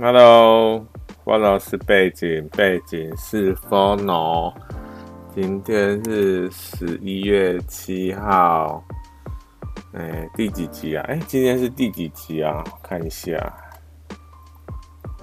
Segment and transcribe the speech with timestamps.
[0.00, 0.86] Hello，
[1.24, 4.54] 我老师背景，背景是 Phono。
[5.34, 8.84] 今天是十一月七号，
[9.94, 11.04] 哎、第几集啊？
[11.08, 12.62] 哎、今天是第几集啊？
[12.80, 13.36] 看一下，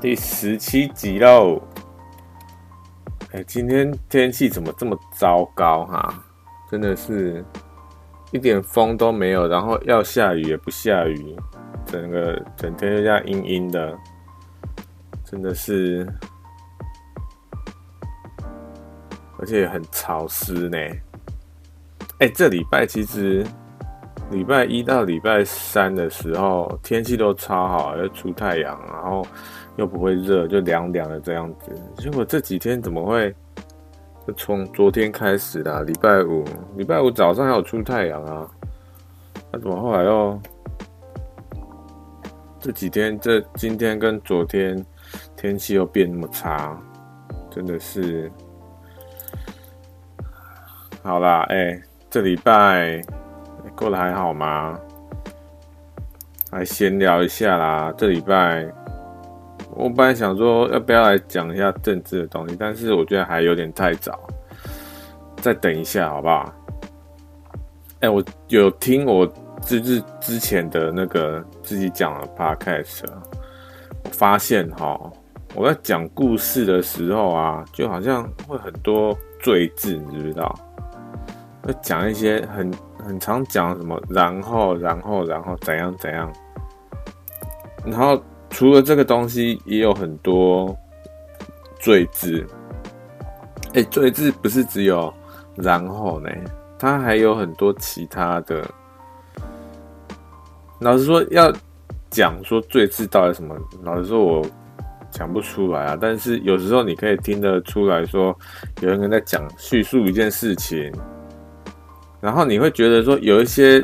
[0.01, 1.61] 第十七集喽。
[3.31, 6.21] 哎、今天天气怎么这么糟糕哈、
[6.69, 7.41] 真的是
[8.33, 11.33] 一点风都没有，然后要下雨也不下雨，
[11.85, 13.97] 整个整天就这样阴阴的。
[15.25, 16.07] 真的是，
[19.39, 20.77] 而且很潮湿呢。
[22.19, 23.45] 哎、这礼拜其实
[24.31, 29.25] 礼拜一到礼拜三的时候天气都超好，又出太阳，然后
[29.75, 31.71] 又不会热，就凉凉的这样子。
[31.97, 33.35] 结果这几天怎么会？
[34.27, 36.45] 就从昨天开始啦，礼拜五，
[36.77, 38.49] 礼拜五早上还有出太阳啊，
[39.51, 40.39] 那怎么后来又
[42.59, 44.85] 这几天这今天跟昨天？
[45.45, 46.75] 天气又变那么差，
[47.51, 48.31] 真的是。
[51.03, 52.99] 好啦，哎、欸，这礼拜
[53.75, 54.75] 过得还好吗？
[56.51, 57.93] 来闲聊一下啦。
[57.95, 58.65] 这礼拜
[59.69, 64.19] 我本来想说要不要来讲一下政治的东西，但是我觉得还有点太早，
[65.37, 66.51] 再等一下好不好？
[67.99, 69.31] 哎、我有听我
[69.61, 73.03] 之之前的那个自己讲的 podcast，
[74.05, 74.99] 我发现哈。
[75.55, 80.53] 我在讲故事的时候啊，就好像会很多赘字，你知不知道？
[81.63, 82.69] 会讲一些很
[83.01, 86.29] 很常讲什么，然后然后然后怎样怎样。
[87.85, 90.77] 然后除了这个东西，也有很多
[91.79, 92.45] 赘字。
[93.73, 95.13] 哎，赘字不是只有
[95.55, 96.29] 然后呢，
[96.77, 98.69] 它还有很多其他的。
[100.79, 101.49] 老实说，要
[102.09, 103.55] 讲说赘字到底什么？
[103.83, 104.45] 老实说，我。
[105.15, 108.37] 讲不出来啊，但是有时候你可以听得出来说，
[108.81, 110.91] 有人在讲叙述一件事情，
[112.19, 113.81] 然后你会觉得说，有一些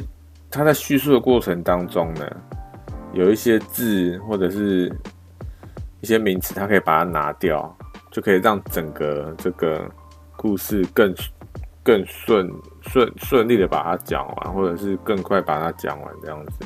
[0.49, 2.29] 他在叙述的过程当中呢，
[3.13, 4.93] 有一些字或者是
[6.01, 7.73] 一些名词，他可以把它拿掉，
[8.11, 9.89] 就可以让整个这个
[10.35, 11.15] 故事更
[11.81, 16.65] 更顺顺顺利的把它讲完，或者是更快把它讲完这样子。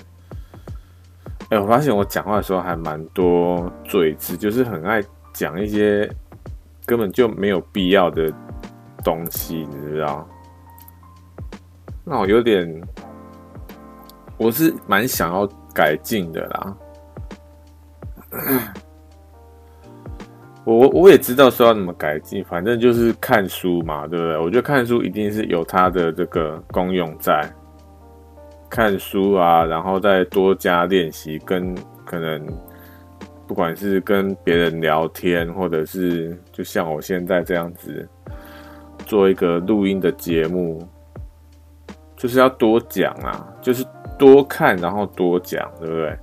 [1.61, 6.09] 我发现我讲话的时候还蛮多赘字，就是很爱讲一些
[6.85, 8.31] 根本就没有必要的
[9.03, 10.27] 东西，你知道？
[12.03, 12.81] 那我有点，
[14.37, 16.77] 我是蛮想要改进的啦。
[20.63, 24.37] 我我也知道说要怎么改进，反正就是看书嘛，对不对？
[24.37, 27.47] 我觉得看书一定是有它的这个功用在。
[28.75, 32.45] 看书啊，然后再多加练习，跟可能
[33.47, 38.05] 不管是跟别人聊天，或者是就像我现在这样子
[39.05, 40.85] 做一个录音的节目，
[42.17, 43.81] 就是要多讲啊，就是
[44.19, 46.17] 多看，然后多讲，对不对？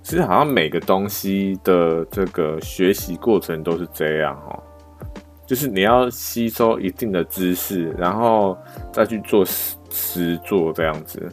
[0.00, 4.62] 其实好像每个东西的这个学习过程都是这样哦，
[5.44, 8.56] 就是你要吸收一定的知识，然后
[8.92, 11.28] 再去做实实做这样子。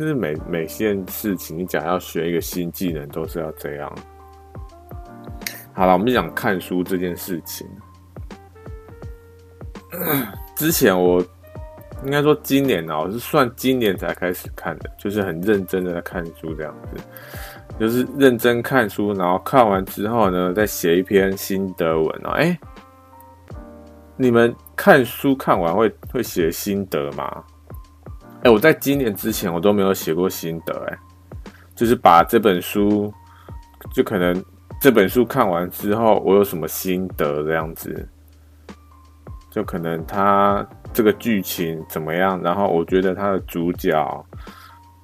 [0.00, 3.94] 就是每每件事情，你讲要学一个新技能，都是要这样。
[5.74, 7.68] 好了，我们讲看书这件事情。
[10.56, 11.22] 之前我
[12.02, 17.04] 应该说今年啊，我是算今年才开始看的，就是很认真的在看书这样子，
[17.78, 22.30] 就是认真看书，然后看完之后呢，再写一篇心得文哦。
[22.30, 22.58] 哎，
[24.16, 27.44] 你们看书看完会会写心得吗？
[28.42, 30.98] 哎、我在今年之前我都没有写过心得，哎，
[31.74, 33.12] 就是把这本书，
[33.92, 34.42] 就可能
[34.80, 38.08] 这本书看完之后，我有什么心得这样子，
[39.50, 44.26] 就可能他这个剧情怎么样，然后我觉得他的主角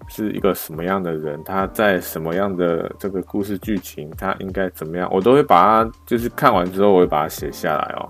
[0.08, 8.08] 是一个什么样的人，他在什么样的这个故事剧情，他应该怎么样，我都会把它就是看完之后，我会把它写下来哦，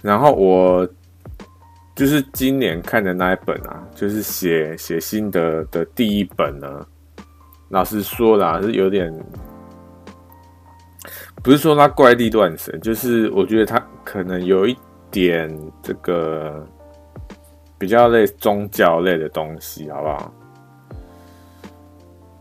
[0.00, 0.88] 然后我。
[1.96, 6.86] 就是今年看的那一本啊，就是写写心得的第一本呢。
[7.70, 9.10] 老实说啦，是有点，
[11.42, 14.76] 不是说他怪力乱神，就是我觉得他可能有一
[15.10, 15.50] 点
[15.82, 16.68] 这个
[17.78, 20.34] 比较类宗教类的东西，好不好？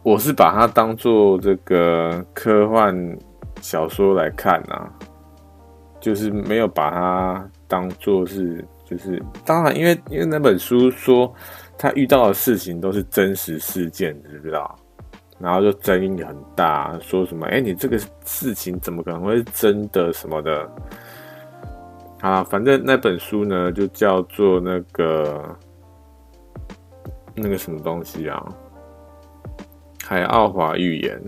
[0.04, 3.18] 我是把它当做这个科幻
[3.62, 4.92] 小说来看啊，
[6.02, 8.62] 就是没有把它当做是。
[8.86, 11.34] 就是当然，因为因为那本书说
[11.78, 14.74] 他遇到的事情都是真实事件，知不知道？
[15.38, 20.72] 然后就争议很大，说什么，哎，你这个事情怎么可能会是真的什么的？
[22.22, 25.58] 啊，反正那本书呢，就叫做那个
[27.36, 28.42] 那个什么东西啊，
[30.06, 31.20] 《海奥华预言》。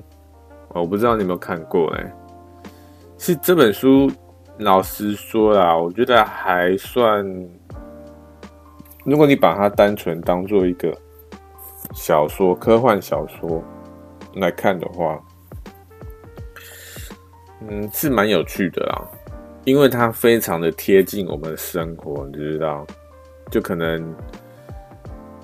[0.69, 2.13] 我不知道你有没有看过哎。
[3.17, 4.11] 是这本书，
[4.59, 7.25] 老实说啦，我觉得还算。
[9.05, 10.93] 如果你把它单纯当做一个
[11.93, 13.63] 小说、科幻小说
[14.35, 15.17] 来看的话，
[17.61, 19.01] 嗯，是蛮有趣的啦。
[19.63, 22.85] 因为它非常的贴近我们的生活，你知道，
[23.51, 24.15] 就可能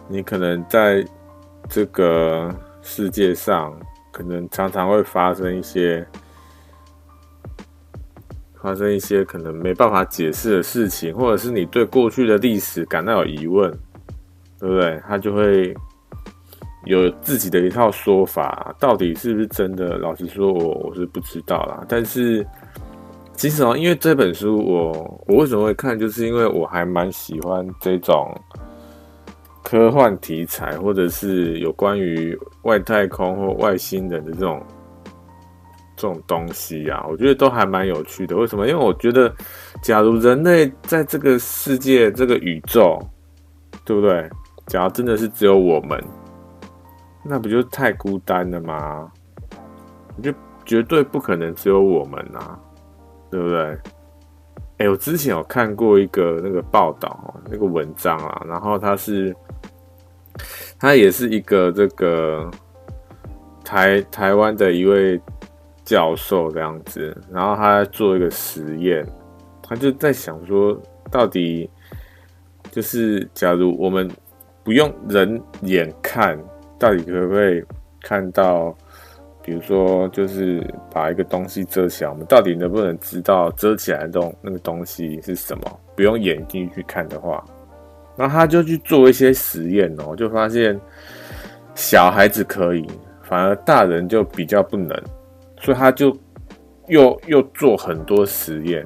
[0.08, 1.06] 你可能在
[1.70, 3.78] 这个世界上，
[4.12, 6.06] 可能常常会发生一些
[8.64, 13.70] 发生一些可能没办法解释的事情，或者是你对过去的历史感到有疑问，
[14.60, 15.00] 对不对？
[15.06, 15.76] 他就会
[16.86, 19.98] 有自己的一套说法，到底是不是真的？
[19.98, 22.44] 老实说，我我是不知道啦，但是。
[23.36, 28.32] 其实哦，因为这本书我，我我为什么会看，就是因为我还蛮喜欢这种
[29.64, 34.64] 科幻题材，或者是有关于外太空或外星人的这种
[35.96, 38.36] 这种东西啊，我觉得都还蛮有趣的。
[38.36, 38.68] 为什么？
[38.68, 39.34] 因为我觉得，
[39.82, 43.00] 假如人类在这个世界、这个宇宙，
[43.86, 44.30] 对不对？
[44.68, 46.02] 假如真的是只有我们，
[47.24, 49.12] 那不就太孤单了吗？
[50.22, 50.32] 就
[50.64, 52.58] 绝对不可能只有我们啊！
[53.32, 53.78] 对不对？
[54.78, 59.36] 哎，我之前有看过一个那个报道，那个文章啊，然后他是，
[60.80, 62.50] 他也是一个这个
[63.64, 65.20] 台台湾的一位
[65.94, 69.06] 教授这样子，然后他在做一个实验，
[69.62, 70.76] 他就在想说，
[71.12, 71.70] 到底
[72.72, 74.10] 就是假如我们
[74.64, 76.36] 不用人眼看，
[76.80, 77.64] 到底可不可以
[78.02, 78.76] 看到？
[79.46, 85.80] 比如说，就是把一个东西遮起来，我们到底能不能知道遮起来的东那个东西是什么？
[85.98, 87.44] 不用眼睛去看的话，
[88.16, 90.80] 然后他就去做一些实验哦，就发现
[91.76, 92.88] 小孩子可以，
[93.22, 94.98] 反而大人就比较不能，
[95.64, 96.16] 所以他就
[96.88, 98.86] 又又做很多实验。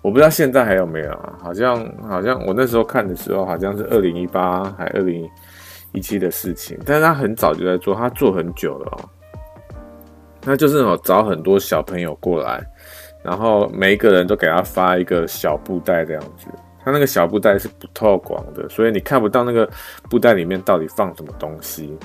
[0.00, 1.38] 我不知道现在还有没有啊？
[1.42, 5.28] 好像好像我那时候看的时候，好像是二零一八还二零
[5.92, 9.08] 一七的事情，但是他很早就在做，他做很久了哦。
[10.44, 12.60] 那就是哦，找很多小朋友过来，
[13.22, 16.48] 然后每一个人都给他发一个小布袋这样子。
[16.84, 19.70] 他那个小布袋是不透光的，所以你看不到那个
[20.10, 21.96] 布袋里面到底放什么东西。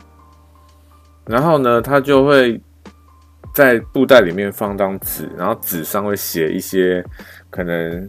[1.26, 2.62] 然后呢，他就会
[3.58, 7.04] 在布袋里面放张纸，然后纸上会写一些
[7.50, 8.08] 可能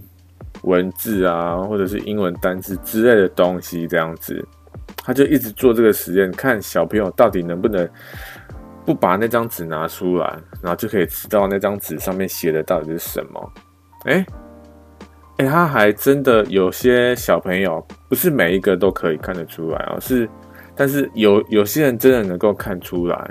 [0.64, 4.46] 文字啊，或者是英文单词之类的东西这样子。
[4.96, 7.88] 他就一直做这个实验，看小朋友到底能不能。
[8.84, 10.26] 不把那张纸拿出来，
[10.62, 13.52] 然后就可以知道那张纸上面写的到底是什么。
[14.04, 14.26] 哎、欸，
[15.36, 20.26] 哎、他还真的有些小朋友，不是每一个都可以看得出来啊，是，
[20.74, 23.30] 但是有有些人真的能够看出来，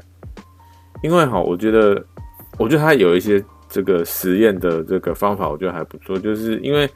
[1.03, 2.05] 因为哈，我觉得，
[2.57, 6.89] 我觉得他有一些这个实验的这个方法，我觉得还不错，就是因为。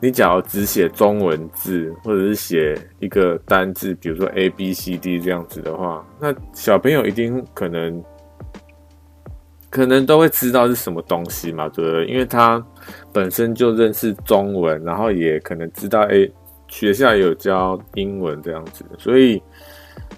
[0.00, 8.04] 你假如只写中文字，或者是写一个单字，比如说 A B C D 这样子的话，那小朋友一定可能
[9.70, 12.06] 可能都会知道是什么东西嘛，对不对？
[12.06, 12.62] 因为他
[13.14, 16.28] 本身就认识中文，然后也可能知道，哎，
[16.68, 19.42] 学校有教英文这样子，所以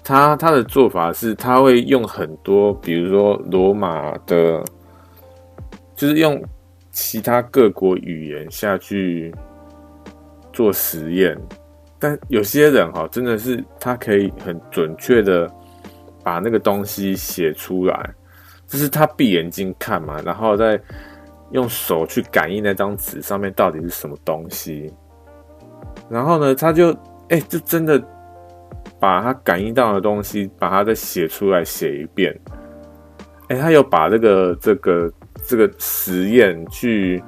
[0.07, 4.63] 他他的做法是，他会用很多，比如说罗马的，
[5.95, 6.41] 就是用
[6.91, 9.33] 其他各国语言下去。
[10.53, 11.37] 做实验，
[11.99, 15.47] 但有些人哈，真的是他可以很准确的
[16.23, 18.09] 把那个东西写出来，
[18.65, 20.81] 就是他闭眼睛看嘛，然后再
[21.51, 24.91] 用手去感应那张纸上面到底是什么东西，
[26.09, 26.91] 然后呢，他就
[27.29, 28.03] 哎、就真的
[28.99, 32.37] 把他感应到的东西，把它再写出来写一遍，
[33.49, 35.11] 哎、他有把这个这个
[35.47, 37.23] 这个实验去。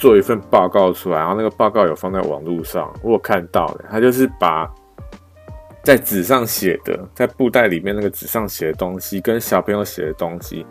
[0.00, 3.84] 做一份报告出来，然后那个报告有放在网络上，我有看到的。
[3.90, 4.72] 他就是把
[5.82, 10.64] 在纸上写的，在布袋里面那个纸上写的东西，跟小朋友写的东西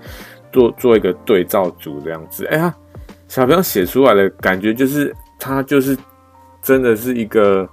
[0.49, 2.45] 做做一个对照组这样子。
[2.45, 2.73] 哎呀，
[3.27, 5.97] 小朋友写出来的感觉就是他就是
[6.61, 7.67] 真的是一个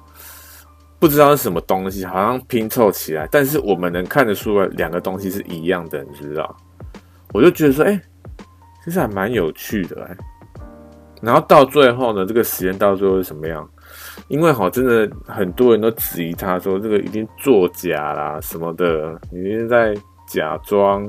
[1.04, 6.56] 不知道是什么东西，好像拼凑起来，但是我们能看得出来两个东西是一样的，你知道？
[7.34, 8.00] 我就觉得说，哎，
[8.82, 10.16] 其实还蛮有趣的，哎。
[11.20, 13.68] 然后到最后呢，这个实验到最后是什么样？
[14.28, 19.94] 因为哈，真的很多人都质疑他说这个已经作假啦什么的，已经在
[20.26, 21.06] 假装，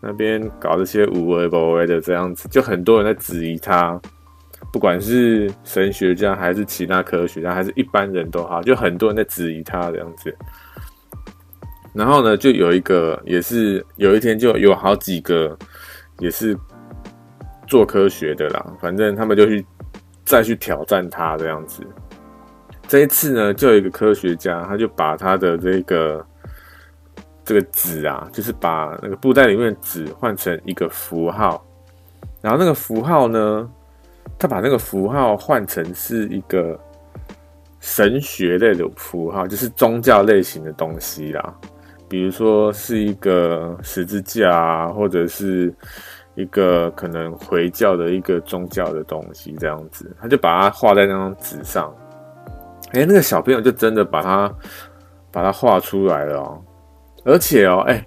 [0.00, 4.00] 那边搞这些无为不为的这样子，就很多人在质疑他，
[4.74, 10.36] 不管是神学家还是其他科学家，还是一般人都好，就很多人在质疑他这样子。
[11.92, 15.56] 然后呢，就有一个也是有一天就有好几个
[16.18, 16.58] 也是
[17.68, 19.64] 做科学的啦，反正他们就去
[20.24, 21.86] 再去挑战他这样子。
[22.88, 26.26] 这一次呢，就有一个科学家，他就把他的这个
[27.44, 31.64] 这个纸啊，就是把那个布袋里面的纸换成一个符号，
[32.42, 33.70] 然后那个符号呢，
[34.44, 36.78] 他把那个符号换成是一个
[37.80, 41.54] 神学类的符号，就是宗教类型的东西啦，
[42.10, 45.74] 比如说是一个十字架啊，或者是
[46.34, 51.90] 一个可能回教的一个宗教的东西这样子，他就把它画在那张纸上。
[52.92, 54.54] 哎、那个小朋友就真的把它
[55.32, 56.62] 把它画出来了哦，
[57.24, 58.06] 而且哦，哎、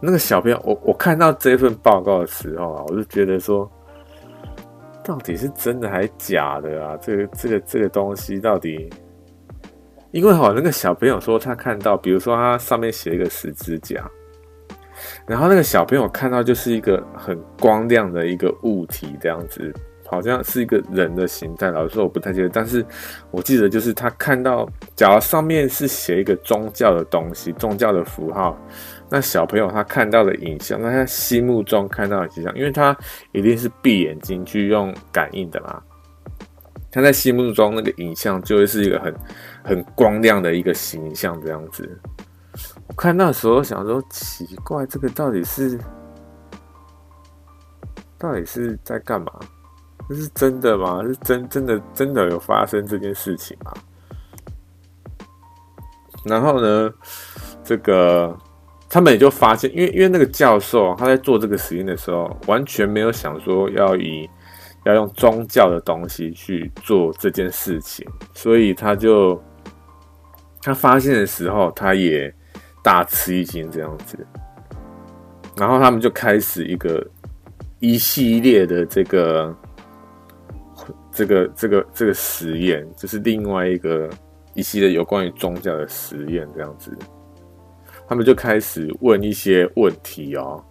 [0.00, 3.70] 那个小朋友，我我看到这份报告的时候啊，我就觉得说，
[5.10, 6.96] 到底是真的还是假的啊？
[7.02, 8.88] 这个这个这个东西到底？
[10.12, 14.08] 因为哈，那个小朋友说他看到，比如说他上面写一个十字架，
[15.26, 19.74] 然后那个小朋友看到就是一个很光亮的一个物体这样子。
[20.06, 22.84] 好像是一个人的形态，老实说我不太记得，但是
[23.30, 28.58] 我记得就是他看到，假如上面是写一个宗教的东西，宗教的符号，
[29.10, 32.96] 那小朋友他看到的影像，那他心目中看到的形象，因为他
[33.32, 35.82] 一定是闭眼睛去用感应的嘛，
[36.92, 39.14] 他在心目中那个影像就会是一个很
[39.64, 42.00] 很光亮的一个形象这样子。
[42.86, 45.78] 我看那时候想说奇怪，这个到底是
[48.16, 49.32] 到底是在干嘛？
[50.08, 51.02] 这是真的吗？
[51.04, 53.72] 是真真的真的有发生这件事情吗？
[56.24, 56.92] 然后呢，
[57.64, 58.36] 这个
[58.90, 64.28] 他们也就发现，因为因为那个教授他在做这个实验的时候，完全没有想说要以
[64.84, 69.40] 要用宗教的东西去做这件事情，所以他就
[70.60, 72.34] 他发现的时候，他也
[72.82, 74.18] 大吃一惊这样子。
[75.56, 77.06] 然后他们就开始一个
[77.78, 79.56] 一系列的这个。
[81.12, 84.08] 这个这个这个实验就是另外一个
[84.54, 86.96] 一系列有关于宗教的实验，这样子，
[88.10, 90.62] 他们就开始问一些问题哦。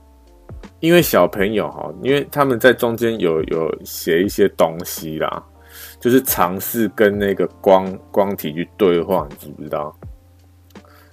[0.81, 5.41] 因为小朋友哈，因为他们在中间有有写一些东西啦，
[6.01, 9.97] 就是尝试跟那个光光体去对话，你知不知道？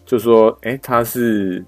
[0.05, 1.65] 就说，诶，他是。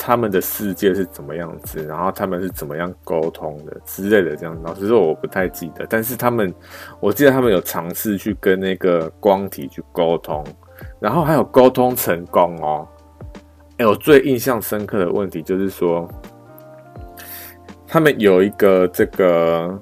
[0.00, 4.56] 他们的世界是怎么样子，然后他们是怎么样沟通的之类的，这样。
[4.62, 6.54] 老实说，我不太记得，但是他们，
[7.00, 10.44] 我记得他们有尝试去跟那个光体去沟通，
[11.00, 12.86] 然后还有沟通成功哦。
[13.78, 16.08] 哎，我最印象深刻的问题就是说，
[17.86, 19.80] 他们有一个这个，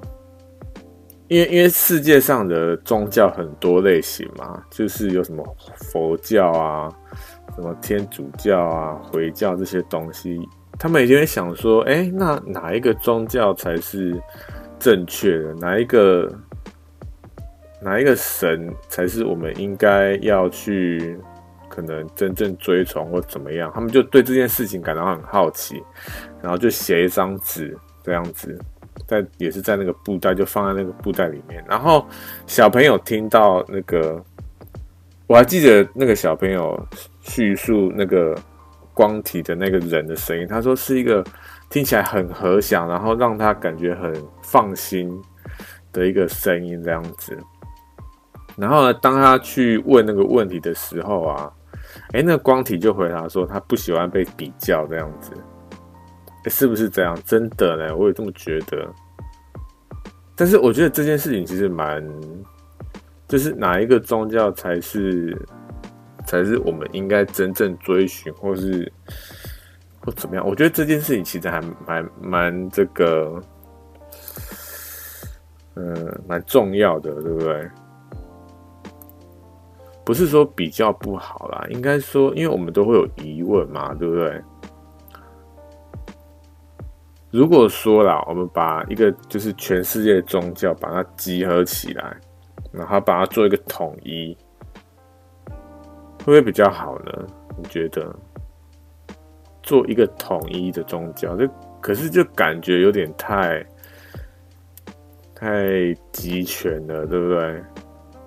[1.28, 5.44] 因为因为世界上的宗教很多类型嘛，就是有什么
[5.92, 6.90] 佛教啊。
[7.54, 10.38] 什么天主教啊、回教这些东西，
[10.78, 14.20] 他们也就会想说，哎、那哪一个宗教才是
[14.78, 15.54] 正确的？
[15.54, 16.30] 哪一个
[17.80, 21.18] 哪一个神才是我们应该要去
[21.76, 23.70] 可能真正追从或怎么样？
[23.74, 25.82] 他们就对这件事情感到很好奇，
[26.40, 28.58] 然后就写一张纸这样子，
[29.06, 31.62] 在也是在那个布袋，就放在那个布袋里面。
[31.68, 32.04] 然后
[32.46, 34.20] 小朋友听到那个，
[35.26, 36.76] 我还记得那个小朋友。
[37.28, 38.38] 叙述那个
[38.94, 41.24] 光体的那个人的声音，他说是一个
[41.68, 45.10] 听起来很和祥，然后让他感觉很放心
[45.92, 47.36] 的一个声音这样子。
[48.56, 51.52] 然后呢，当他去问那个问题的时候啊，
[52.12, 55.32] 诶，那光体就回答说他不喜欢被比较这样子。
[56.48, 57.18] 是不是这样？
[57.24, 58.88] 真的呢，我也这么觉得。
[60.36, 62.06] 但是我觉得这件事情其实蛮，
[63.26, 65.36] 就是哪一个宗教才是？
[66.26, 68.92] 才是我们应该真正追寻，或是
[70.00, 70.44] 或怎么样？
[70.44, 73.40] 我觉得这件事情其实还蛮蛮这个，
[75.76, 77.70] 嗯，蛮重要的，对不对？
[80.06, 84.40] 不是说比较不好啦，应该说，因为我们都会有疑问嘛，对不对？
[87.32, 92.16] 如果说啦，我们把一个就是全世界的宗教把它集合起来，
[92.70, 94.34] 然后把它做一个统一。
[96.20, 97.12] 会不会比较好呢？
[97.56, 98.14] 你觉得
[99.62, 101.48] 做一个统一的宗教，就
[101.80, 103.66] 可是就感觉有点太
[105.34, 107.62] 太集权了，对不对？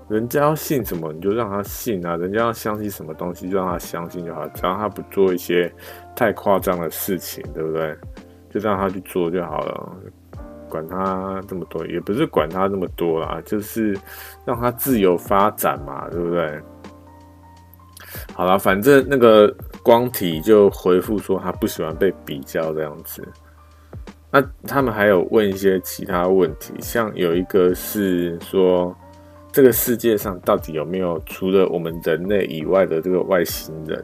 [0.10, 5.72] 人家要信什么你就让他信啊，人家要相信什么东西就让他相信就好，只要他不做一些
[6.16, 7.96] 太夸张的事情，对不对？
[8.50, 9.96] 就让他去做就好了，
[10.68, 13.96] 管他这么多，也不是管他这么多啦，就是
[14.44, 16.60] 让他自由发展嘛，对不对？
[18.34, 23.24] 好了，反正那个光体就回复说他不喜欢被比较这样子。
[24.32, 28.96] 那他们还有问一些其他问题，像有一个是说，
[29.51, 34.03] 这个世界上到底有没有除了我们人类以外的这个外星人？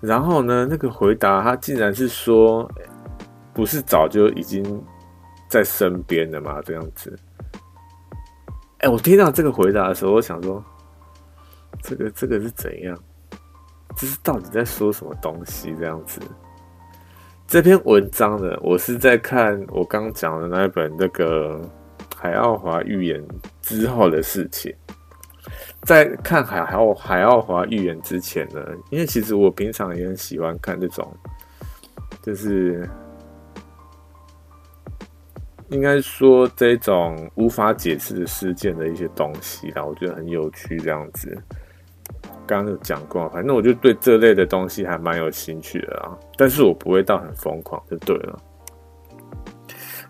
[0.00, 2.70] 然后呢，那个回答他竟然是说，
[3.52, 4.62] 不是早就已经
[5.48, 6.60] 在身边了吗？
[6.62, 7.18] 这样子。
[8.78, 10.62] 哎，我听到这个回答的时候，我想说，
[11.82, 12.96] 这个这个是怎样？
[13.96, 15.74] 这是到底在说什么东西？
[15.78, 16.20] 这样子。
[17.46, 21.60] 这篇文章呢，我是在看我刚讲的那一本那个
[22.24, 23.22] 海奥华预言
[23.60, 24.74] 之后的事情。
[25.82, 31.06] 在看海奥海奥华预言之前呢，因为其实我平常也很喜欢看这种，
[32.22, 32.88] 就是
[35.68, 41.36] 应该说这种无法解释的事件的一些东西啦，我觉得很有趣，这样子。
[42.46, 48.42] 刚刚有讲过，反正我就对这类的东西还蛮有兴趣的啊，但是我不会到很疯狂就对了。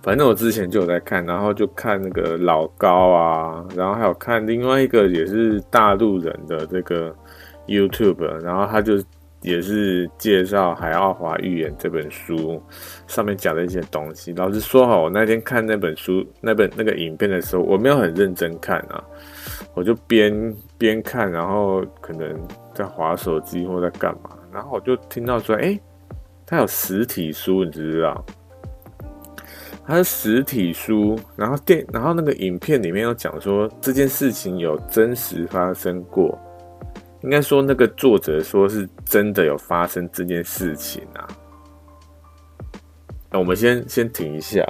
[0.04, 7.16] 反正我之前就有在看，然后就看那个老高啊，然后还有看另外一个也是大陆人的这个
[7.66, 9.02] YouTube，然后他就
[9.40, 12.62] 也是介绍《海奥华预言》这本书
[13.06, 14.30] 上面讲的一些东西。
[14.34, 19.02] 老实说哈，我那天看那本书、那本那个影片的时候，我没有很认真看啊。
[19.73, 22.38] 我就边边看，然后可能
[22.75, 25.80] 在滑手机或在干嘛，然后我就听到说，哎，
[26.44, 28.26] 他有实体书，你知不知道？
[29.86, 36.38] 它是实体书，然后电，然后那个影片里面有讲说这件事情有真实发生过，
[37.22, 41.28] 应该说那个作者说是真的有发生这件事情啊。
[43.30, 44.66] 那我们先先停一下，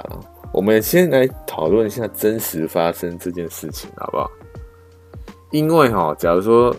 [0.51, 4.29] 我们先来讨论一下真实发生这件事情，好不好？
[5.51, 6.75] 因为哈，假如说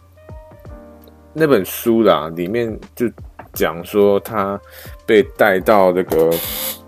[1.32, 3.08] 那本书啦，里面就
[3.54, 4.60] 讲说他
[5.06, 6.30] 被带到这个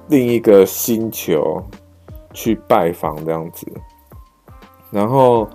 [0.09, 1.63] 另一个星球
[2.33, 3.67] 去拜访这样子，
[4.91, 5.49] 然后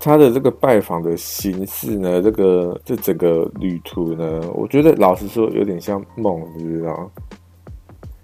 [0.00, 7.10] 他的这个拜访的形式呢，这个这整个旅途呢，我觉得老实说有点像梦，你知道？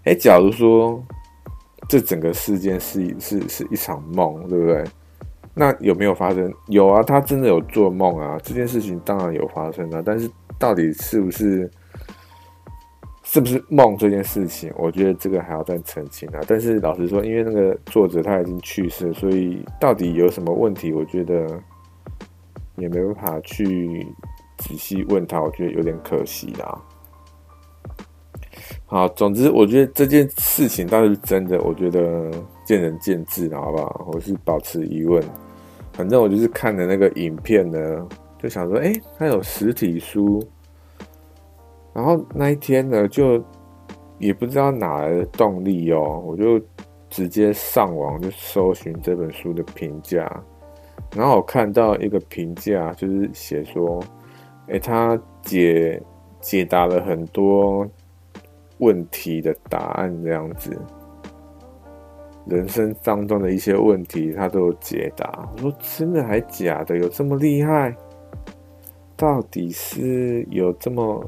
[0.05, 1.03] 哎，假如说
[1.88, 4.85] 这整个事件是是是一场梦，对不对？
[5.55, 6.53] 那有没有发生？
[6.66, 10.03] 有啊，他真的有做梦啊，这件事情当然有发生啊。
[10.05, 11.70] 但是到底是不是
[13.35, 16.40] 是不是梦这件事情，我觉得这个还要再澄清啊。
[16.47, 21.44] 但是老实说，因为那个作者他已经去世，所以到底有什么问题，我觉得
[22.77, 24.07] 也没办法去
[24.59, 26.81] 仔细问他，我觉得有点可惜啦。
[28.87, 32.31] 好，总之我觉得这件事情倒是真的，我觉得
[32.64, 34.11] 见仁见智了，好不好？
[34.12, 35.20] 我是保持疑问。
[35.92, 38.09] 反正我就是看的那个影片呢，
[38.40, 40.40] 就想说，哎、欸，它有实体书。
[41.94, 43.42] 然后那一天呢，就
[44.18, 46.61] 也不知道哪来的动力哦，我就
[47.09, 50.28] 直接上网就搜寻这本书的评价。
[51.16, 54.00] 然后我看到一个评价，就是写说，
[54.66, 56.02] 哎、欸，他解
[56.40, 57.87] 解答了很多
[58.78, 60.76] 问题的答案，这样子。
[62.46, 65.48] 人生当中的一些问题，他都有解答。
[65.54, 66.98] 我说真的还假的？
[66.98, 67.94] 有这么厉害？
[69.16, 71.24] 到底是有这么？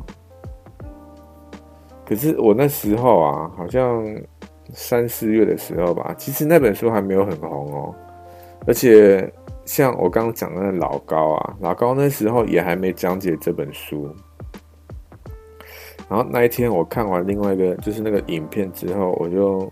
[2.07, 4.03] 可是我那时候啊，好像
[4.73, 7.95] 三四月的时候吧，其实那本书还没有很红哦。
[8.67, 9.31] 而且
[9.65, 14.09] 像我刚刚讲的那老高啊，老高那时候也还没讲解这本书。
[16.09, 19.71] 然后那一天我看完另外一个就是那个影片之后，我就。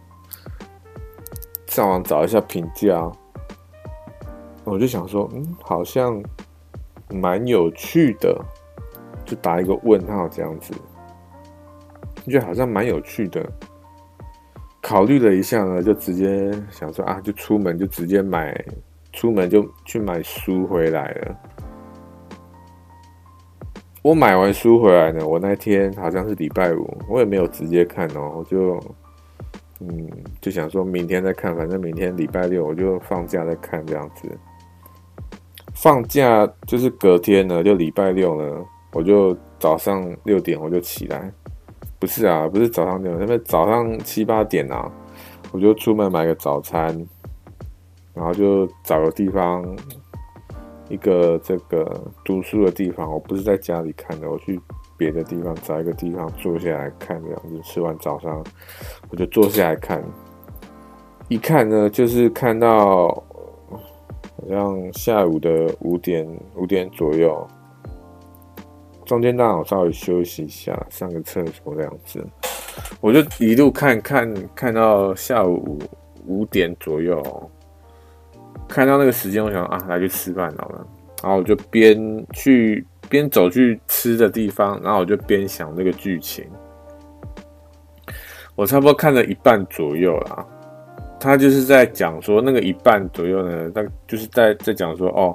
[1.66, 3.10] 上网找一下评价，
[4.62, 6.22] 我就想说，嗯，好像
[7.10, 8.40] 蛮有趣的，
[9.24, 10.72] 就打一个问号这样子，
[12.30, 13.44] 觉得好像蛮有趣的。
[14.80, 18.54] 考虑了一下呢，就直接想说啊，就出门就直接买，
[19.12, 21.36] 出门就去买书回来了。
[24.02, 28.78] 我买完书回来呢，我那天好像是礼拜五，我也没有直接看哦，我就。
[29.80, 30.08] 嗯，
[30.40, 34.30] 就想说明天再看，反正明天礼拜六我就放假再看这样子。
[35.74, 41.30] 放假就是隔天呢，就礼拜六呢，我就早上六点我就起来，
[42.04, 44.92] 不是啊，不是早上六点，那边早上七八点啊，
[45.52, 46.94] 我就出门买个早餐，
[48.12, 49.64] 然后就找个地方
[50.90, 54.60] 一个这个读书的地方，我不是在家里看的，我去
[54.98, 58.44] 别的地方找一个地方坐下来看，这样子吃完早上
[59.08, 60.04] 我就坐下来看。
[61.28, 67.46] 一看呢，就是看到好像下午的五点五点左右，
[69.04, 72.24] 中间让我稍微休息一下，上个厕所这样子，
[73.00, 75.78] 我就一路看看看到下午
[76.26, 77.22] 五点左右，
[78.68, 80.86] 看到那个时间，我想啊，来去吃饭好了，
[81.22, 86.44] 然后我就边去边走去吃的地方，然后我就边想那个剧情，
[88.54, 90.46] 我差不多看了一半左右啦。
[91.20, 95.34] 他就是在讲说，那个一半左右呢，他就是在在讲说，哦，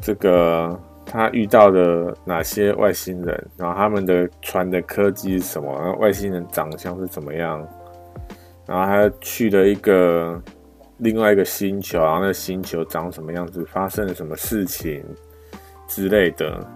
[0.00, 0.76] 这个
[1.12, 7.68] 他遇到的哪些外星人，然后他们的船的科技是什么，然后外星人长相是怎么样，
[8.66, 10.40] 然后他去了一个
[10.96, 15.04] 另外一个星球，然后那个星球长什么样子，发生了什么事情
[15.86, 16.66] 之类的。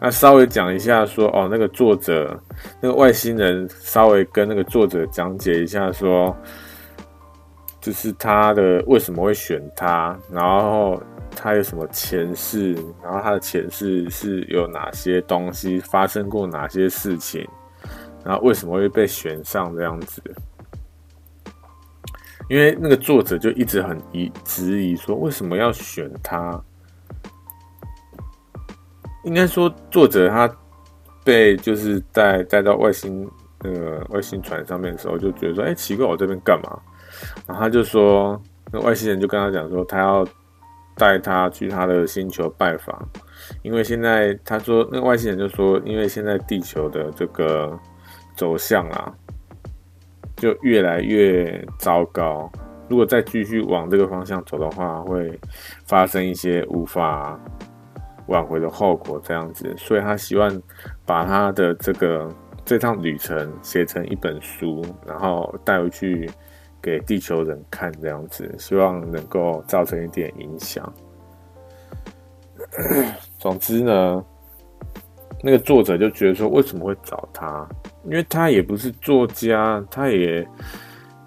[0.00, 2.40] 那稍微讲一下说，哦，那个作者
[2.80, 6.34] 那个外星人稍微跟那个作者讲解一下说。
[7.82, 11.02] 就是他的为什么会选他，然后
[11.34, 17.46] 他有什么前世，然后他的前世是有哪些东西发生过哪些事情，
[18.24, 20.22] 然后为什么会被选上这样子？
[22.48, 26.60] 因为那个作者就一直很疑质疑说，为什么要选他？
[29.24, 30.50] 应该说作者他
[31.22, 36.78] 被就是带带到外星那个外星船上面的时候，就觉得说，哎，奇怪，我这边干嘛？
[37.46, 38.40] 然后他就说，
[38.72, 40.26] 那外星人就跟他讲说，他要
[41.00, 43.08] 带他去他的星球拜访，
[43.62, 47.74] 因为现在他说，那个外星人就说，因为现在地球的这个
[48.36, 49.10] 走向啊，
[50.36, 52.52] 就越来越糟糕，
[52.86, 55.40] 如果再继续往这个方向走的话，会
[55.86, 57.40] 发生一些无法
[58.26, 60.62] 挽回的后果，这样子，所以他希望
[61.06, 62.28] 把他的这个
[62.62, 66.30] 这趟旅程写成一本书，然后带回去。
[66.82, 70.92] 给地球人看这样子，希望能够造成一点影响。
[73.38, 74.24] 总之呢，
[75.42, 77.68] 那个作者就觉得说，为什么会找他？
[78.04, 80.46] 因为他也不是作家，他也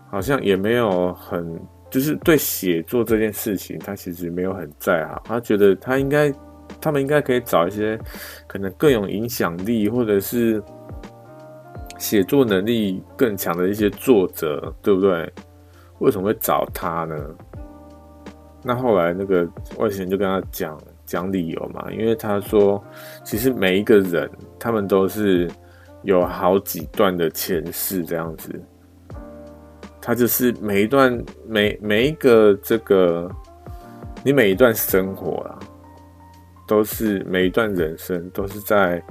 [0.09, 5.21] 好像也没有很，就是对写作这件事情，他其实没有很在行。
[5.23, 6.33] 他觉得他应该，
[6.81, 7.99] 他们应该可以找一些
[8.47, 10.63] 可能更有影响力，或者是。
[12.03, 15.31] 写作能力更强的一些作者，对不对？
[15.99, 17.15] 为什么会找他呢？
[18.61, 22.83] 那后来那个外星人就跟他讲讲理由嘛，因为他说，
[23.23, 25.49] 其实每一个人他们都是
[26.01, 28.61] 有好几段的前世这样子，
[30.01, 33.31] 他就是每一段每每一个这个
[34.25, 35.57] 你每一段生活啊，
[36.67, 39.01] 都是每一段人生都是在。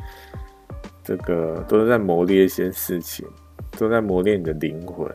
[1.05, 3.27] 这个都是在磨练一些事情，
[3.79, 5.11] 都在磨练你的灵魂。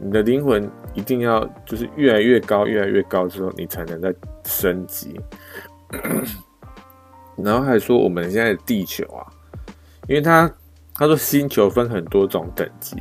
[0.00, 5.20] 你的灵魂一定要就是越来越高，越来越高之后，你才能再升级。
[7.36, 9.26] 然后还说我们现在的地球啊，
[10.08, 10.48] 因为他
[10.94, 12.96] 他说星球分很多种等级，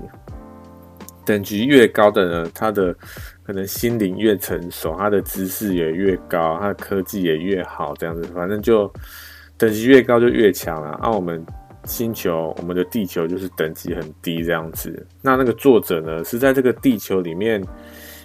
[1.25, 2.95] 等级越高的呢，他的
[3.43, 8.91] 可能心灵越成熟，他的知识也越高，他的科技也越好，这样子，反正就
[9.55, 10.91] 等级越高就越强了。
[11.01, 11.45] 啊，我们。
[11.87, 15.07] 星球，我们的地球就是等级很低这样子。
[15.21, 17.63] 那那个作者呢，是在这个地球里面，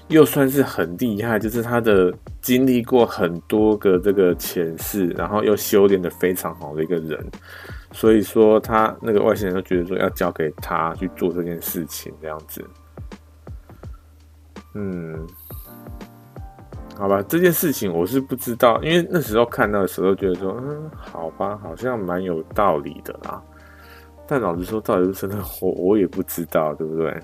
[0.09, 7.18] 又算是很厉害，就是他的经历过很多个这个前世，然后又修炼的非常好的一个人。
[7.92, 12.64] 所以说，他那个外星人就觉得说要交给他去做这件事情这样子。
[14.75, 15.27] 嗯，
[16.96, 23.42] 好吧，这件事情我是不知道，因为那时候看到的时候觉得说，嗯，好吧，好像蛮有道理的啦。
[24.33, 27.14] 但老实说，到底是真的，我我也不知道，对不对？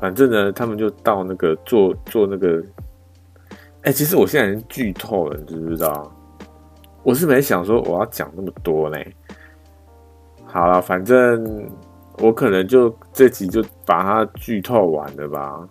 [0.00, 2.64] 反正呢，他们就到那个做做那个，
[3.82, 6.10] 哎、其实我现在已经剧透了，你知不知道？
[7.02, 9.14] 我是没想说我要讲那么多嘞。
[10.46, 11.68] 好了，反正
[12.20, 15.68] 我可能就这集就把它剧透完了吧。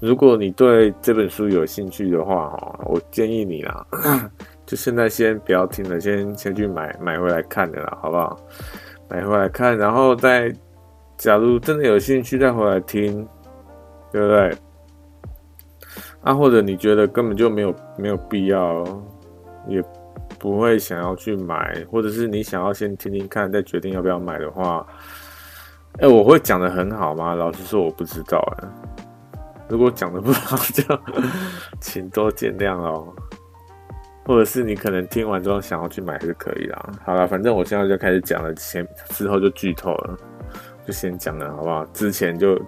[0.00, 2.50] 如果你对这本书有兴趣的话，
[2.84, 3.86] 我建议你啦，
[4.66, 8.36] 就现在先不要听了，先先去买买回来看的啦，好不好？
[9.08, 10.52] 买回来看，然后再，
[11.16, 13.26] 假如真的有兴趣再回来听，
[14.10, 14.56] 对不对？
[16.22, 18.84] 啊，或者你觉得根本就没有没有必要，
[19.68, 19.82] 也
[20.38, 24.86] 不会想要去买，或者是你想要先听听看，再决定要不要买的话，
[26.00, 27.34] 哎，我会讲得很好吗？
[27.34, 28.68] 老实说，我不知道哎。
[29.68, 30.82] 如果讲得不好，就
[31.80, 33.12] 请多见谅哦。
[34.26, 36.92] 或者是你可能听完之后想要去买是可以啦。
[37.04, 40.18] 好了，反正我现在就开始讲了，前之后就剧透了，
[40.84, 41.84] 就先讲了好不好？
[41.86, 42.60] 之前就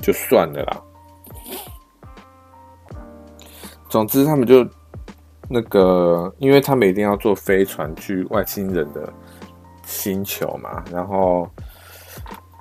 [0.00, 0.82] 就算了啦。
[3.88, 4.66] 总之，他们就
[5.48, 9.12] 那个，因为他们一定要坐飞船去外星人的
[9.84, 11.48] 星球嘛，然后。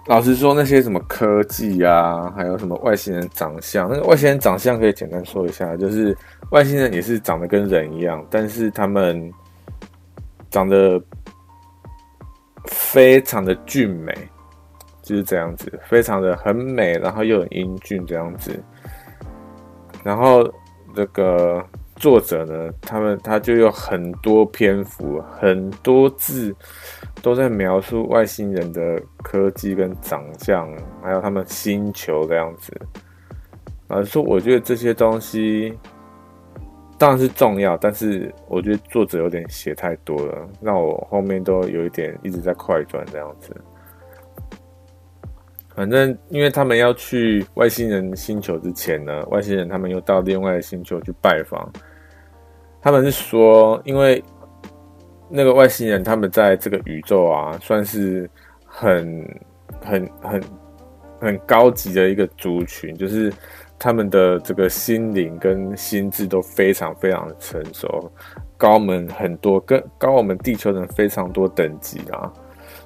[0.10, 6.17] 老实说，那些什么科技啊，还有什么外星人长相，那个外星人长相可以简单说一下，就是
[6.50, 9.32] 外星人也是长得跟人一样，但是他们
[10.50, 11.00] 长得
[12.65, 14.12] 非常的俊美，
[15.04, 18.60] 就是这样子，非常的很美，然后又很英俊这样子，
[20.04, 20.43] 然后
[20.95, 21.63] 这个。
[22.00, 26.56] 作者呢，他们他就有很多篇幅，很多字
[27.21, 30.69] 都在描述外星人的科技跟长相，
[31.03, 32.71] 还有他们星球这样子。
[33.88, 35.77] 老实说，我觉得这些东西
[36.97, 43.55] 当然是重要，但是我觉得作者有点写太多了，让我后面都有一点一直在快转这样子。
[45.75, 51.71] 反正，因为他们要去外星人星球之前呢，外星人他们又到另外的星球去拜访。
[52.82, 54.23] 他们是说，因为
[55.30, 58.30] 那个外星人，他们在这个宇宙啊，算是
[58.65, 59.24] 很、
[59.82, 60.42] 很、很、
[61.20, 63.32] 很高级的一个族群，就是
[63.78, 68.12] 他们的这个心灵跟心智都非常非常的成熟，
[68.58, 72.34] 高我们很多，跟高我们地球人非常多等级啊，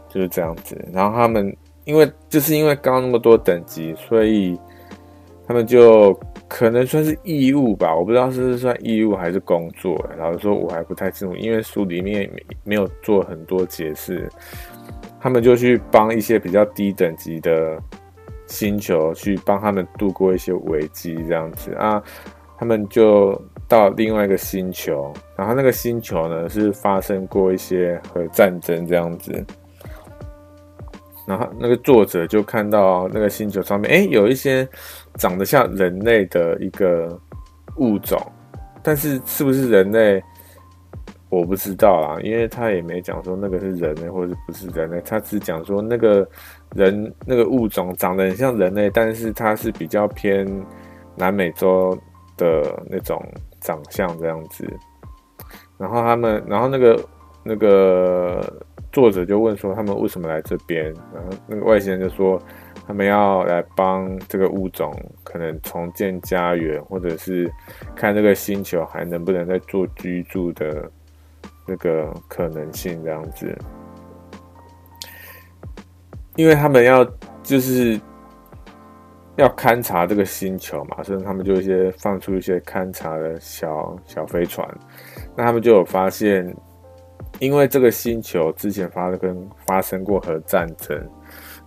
[0.10, 0.78] 就是这样子。
[0.92, 4.60] 然后他们因为就是因为高那么多等级，所以
[5.48, 6.20] 他们就。
[6.54, 9.98] 可能算是义务吧，我不知道是算义务还是工作。
[10.20, 12.30] 老实说，我还不太清楚，因为书里面
[12.64, 14.30] 没有做很多解释。
[15.20, 17.82] 他们就去帮一些比较低等级的
[18.46, 22.00] 星球，去帮他们度过一些危机，这样子啊。
[22.56, 23.34] 他们就
[23.68, 29.44] 到另外一个星球，然后那个星球呢是发生过一些核战争这样子。
[31.26, 34.68] 然后那个作者就看到那个星球上面，哎，有一些
[35.16, 37.18] 长得像人类的一个
[37.78, 38.20] 物种，
[38.84, 40.22] 但是是不是人类，
[41.30, 46.28] 我不知道啦，因为他也没讲说那个是人类或者不是人类，他只讲说那个
[46.76, 50.46] 人那个物种长得很像人类，但是它是比较偏
[51.16, 51.98] 南美洲
[52.36, 53.26] 的那种
[53.62, 54.68] 长相这样子。
[55.78, 57.06] 然后他们，然后那个
[57.44, 58.62] 那个。
[58.94, 62.40] 作者就问说：“他们为什么来这边？”然后那个外星人就说
[62.86, 67.52] ：“他们要来帮这个物种可能重建家园，或者是
[67.96, 70.88] 看这个星球还能不能再做居住的
[71.66, 73.58] 那个可能性，这样子。
[76.36, 77.04] 因为他们要
[77.42, 78.00] 就是
[79.38, 84.68] 要勘察这个星球嘛，所以他们就一些放出一些勘察的小小飞船。
[85.36, 86.56] 那他们就有发现。”
[87.44, 90.98] 因为这个星球之前发生跟发生过核战争，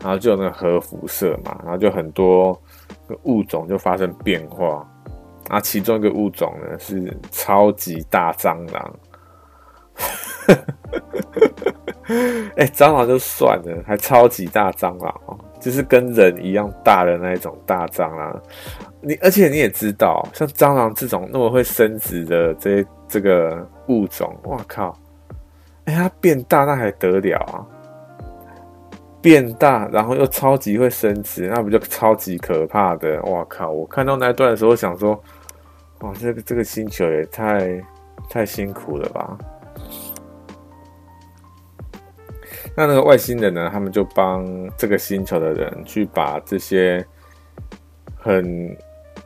[0.01, 2.59] 然后就有那个核辐射嘛，然后就很多
[3.25, 4.89] 物种就发生变化，
[5.51, 8.99] 啊，其中一个物种呢是超级大蟑螂，
[12.57, 18.43] 哎、 蟑螂就算了，还超级大蟑螂哦，就是跟人一样大的那一种大蟑螂，
[19.03, 24.97] 你而且你也知道，像蟑螂这种那么会生殖的这这个物种，哇靠！
[25.87, 27.67] 哎、欸，它变大那还得了啊？
[29.23, 33.21] 变大，然后又超级会升值，那不就超级可怕的？
[33.23, 33.71] 哇靠！
[33.71, 35.21] 我看到那一段的时候，想说，
[36.01, 37.83] 哇，这个这个星球也太
[38.31, 39.37] 太辛苦了吧？
[42.77, 43.69] 那那个外星人呢？
[43.73, 44.47] 他们就帮
[44.77, 47.05] 这个星球的人去把这些
[48.17, 48.77] 很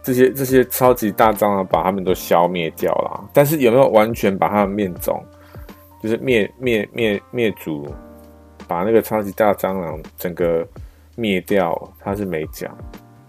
[0.03, 3.29] 这些这些超级大蟑螂，把他们都消灭掉了。
[3.35, 5.23] 但是有没有完全把他们灭种？
[6.01, 7.87] 就是灭灭灭灭族，
[8.67, 10.67] 把那个超级大蟑螂整个
[11.17, 12.77] 灭掉，他是没讲，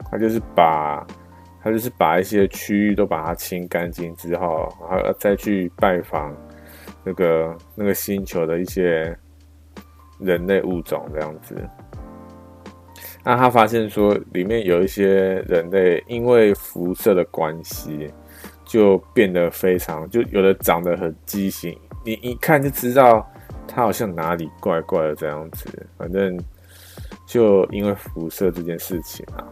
[0.10, 1.06] 他就是把，
[1.62, 6.36] 他就是把一些区域都把它清干净之后，然后再去拜访
[7.04, 9.14] 那个那个星球的一些
[10.20, 11.56] 人类物种这样子。
[13.24, 18.12] 那他发现说，里面有一些人类因为辐射的关系，
[18.64, 21.78] 就变得非常，就有的长得很畸形。
[22.04, 23.26] 你一看就知道，
[23.68, 25.68] 他好像哪里怪怪的这样子。
[25.98, 26.40] 反正
[27.26, 29.44] 就因为辐射这件事情啊，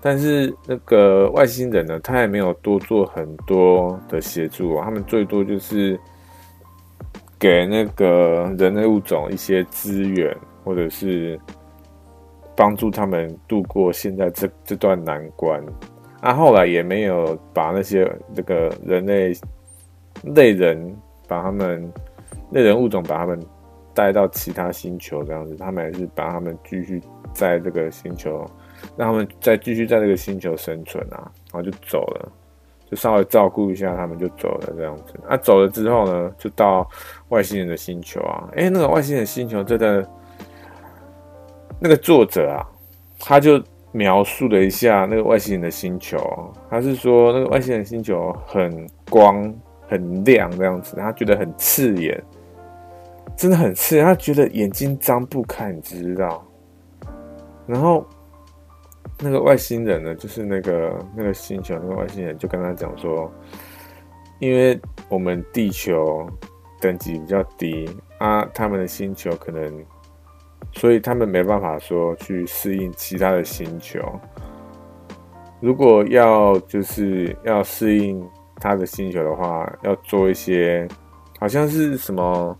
[0.00, 4.84] 但是那个外星人呢，他也没有多做很多的协助啊。
[4.84, 5.98] 他们最多就是
[7.38, 11.38] 给那个人类物种一些资源，或者是
[12.56, 15.62] 帮助他们度过现在这这段难关。
[16.20, 19.34] 啊，后来也没有把那些这个人类。
[20.36, 20.94] 类人
[21.32, 21.90] 把他们
[22.50, 23.40] 那人物种把他们
[23.94, 27.00] 带到其他星球这样子，他们还是把他们继续
[27.32, 28.44] 在这个星球，
[28.98, 32.30] 让他们再继续在这个星球生存啊，然后就走了。
[32.90, 35.14] 就稍微照顾一下他们就走了这样子。
[35.22, 36.86] 那、啊、走了之后呢，就到
[37.30, 38.46] 外星人的星球啊。
[38.56, 40.06] 诶、那个外星人星球真的，
[41.80, 42.60] 那个作者啊，
[43.18, 43.58] 他就
[43.92, 46.18] 描述了一下那个外星人的星球。
[46.68, 49.50] 他是说那个外星人星球很光
[49.92, 52.22] 很亮这样子，他觉得很刺眼，
[53.36, 54.04] 真的很刺眼。
[54.04, 56.44] 他觉得眼睛张不开，你知道？
[57.66, 58.04] 然后。
[59.24, 63.30] 那个外星人呢，就是那个那个星球那个外星人就跟他讲说，
[64.40, 66.26] 因为我们地球
[66.80, 69.84] 等级比较低啊，他们的星球可能，
[70.72, 74.00] 所以他们没办法说去适应其他的星球。
[75.60, 78.28] 如果要就是要适应
[78.62, 80.86] 他的星球的话，要做一些
[81.38, 82.56] 好像是什么。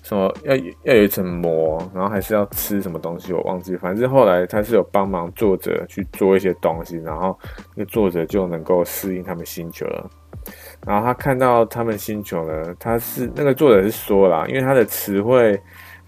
[0.00, 3.76] 什么要要有一层膜，然后还是要吃什么东西，我忘记。
[3.76, 7.38] 反正后来他是有帮忙作者去做一些东西，然后
[7.74, 10.08] 那个作者就能够适应他们星球了。
[10.86, 15.60] 然后他看到他们星球呢，他是那个作者是说啦，因为他的词汇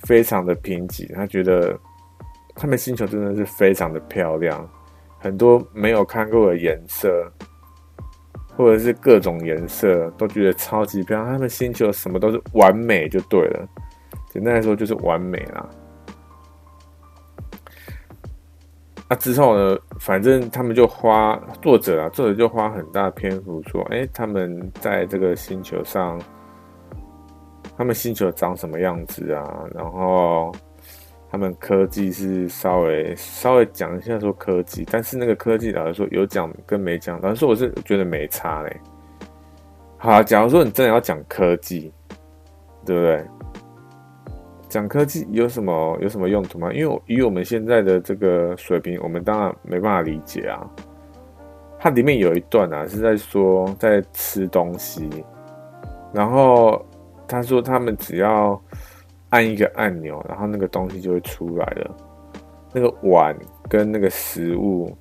[0.05, 1.79] 非常的贫瘠，他觉得
[2.55, 4.67] 他们星球真的是非常的漂亮，
[5.19, 7.31] 很多没有看过的颜色，
[8.57, 11.33] 或者是各种颜色都觉得超级漂亮。
[11.33, 13.69] 他们星球什么都是完美，就对了。
[14.31, 15.69] 简单来说就是完美啦。
[19.09, 26.17] 那、啊、之后呢，反正他们就花作者啊，作者就花很大篇幅说，哎、他们在这个星球上，
[27.77, 29.65] 他们星球长什么样子啊？
[29.75, 30.53] 然后
[31.31, 38.81] 他们科技是稍微稍微讲一下说科技，但是那个科技老实说有讲跟没讲，老实说我是觉得没差嘞。
[39.97, 41.93] 好、假如说你真的要讲科技，
[42.85, 43.25] 对不对？
[44.69, 46.73] 讲科技有什么有什么用途吗？
[46.73, 50.65] 因为以我们现在的这个水平，我们当然没办法理解啊。
[51.79, 55.09] 它里面有一段啊，是在说在吃东西，
[56.13, 56.85] 然后
[57.27, 58.61] 他说他们只要
[59.31, 61.97] 按一个按钮，然后那个东西就会出来了。
[62.73, 63.37] 那个碗
[63.69, 64.97] 跟那个食物，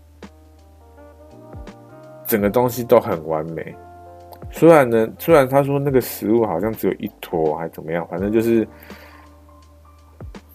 [2.25, 3.75] 整个东西都很完美。
[4.51, 8.67] 虽然呢，虽然他说那个食物好像只有一坨，还怎么样，反正就是。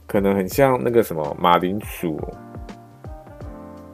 [0.06, 2.20] 可能很像那个什么马铃薯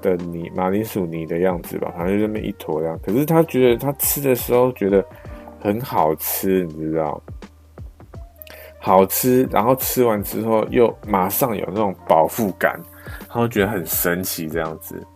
[0.03, 2.99] 的泥，马铃薯泥的样子吧，反正就这么一坨样。
[3.03, 5.03] 可是他觉得他吃的时候觉得
[5.59, 7.23] 很好吃，你知道？
[8.81, 12.81] 好吃，然后吃完之后又马上有那种饱腹感，
[13.29, 15.07] 然后觉得很神奇这样子。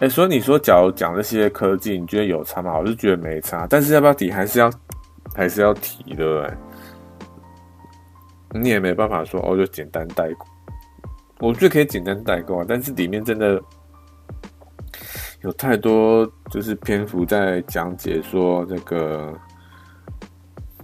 [0.00, 2.76] 哎、所以你说，假如讲这些科技，你觉得有差吗？
[2.76, 4.70] 我是觉得没差，但是要不要提，还是要
[5.34, 6.54] 还是要提，对不对？
[8.60, 10.46] 你也没办法说哦，就简单带过。
[11.40, 13.62] 我觉得可以简单带过啊，但是里面真的
[15.42, 19.32] 有太多就是篇幅在讲解说这个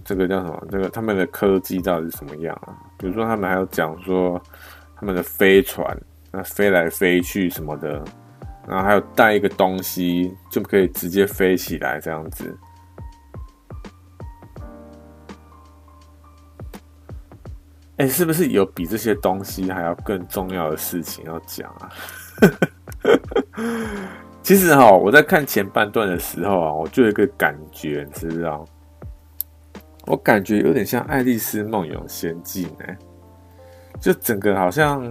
[0.05, 0.67] 这个叫什么？
[0.69, 2.75] 这个他们的科技到底是什么样啊？
[2.97, 4.41] 比如说他们还有讲说
[4.95, 5.97] 他们的飞船，
[6.31, 8.03] 那飞来飞去什么的，
[8.67, 12.55] 然后还有带一个东西就可以直接飞起来这样子。
[17.97, 21.89] 哎、是不是有比这些东西还要更重要的事情要讲啊？
[24.41, 28.65] 其实哈，我在看前半段的时候啊，我就有一个感觉，你知不知道？
[30.05, 32.97] 我感觉有点像《爱丽丝梦游仙境》哎，
[33.99, 35.03] 就整个好像，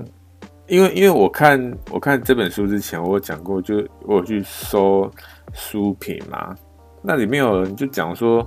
[0.67, 5.11] 因为因为我看我看这本书之前，我有讲过，就我去搜
[5.53, 6.55] 书评嘛，
[7.03, 8.47] 那里面有人就讲说，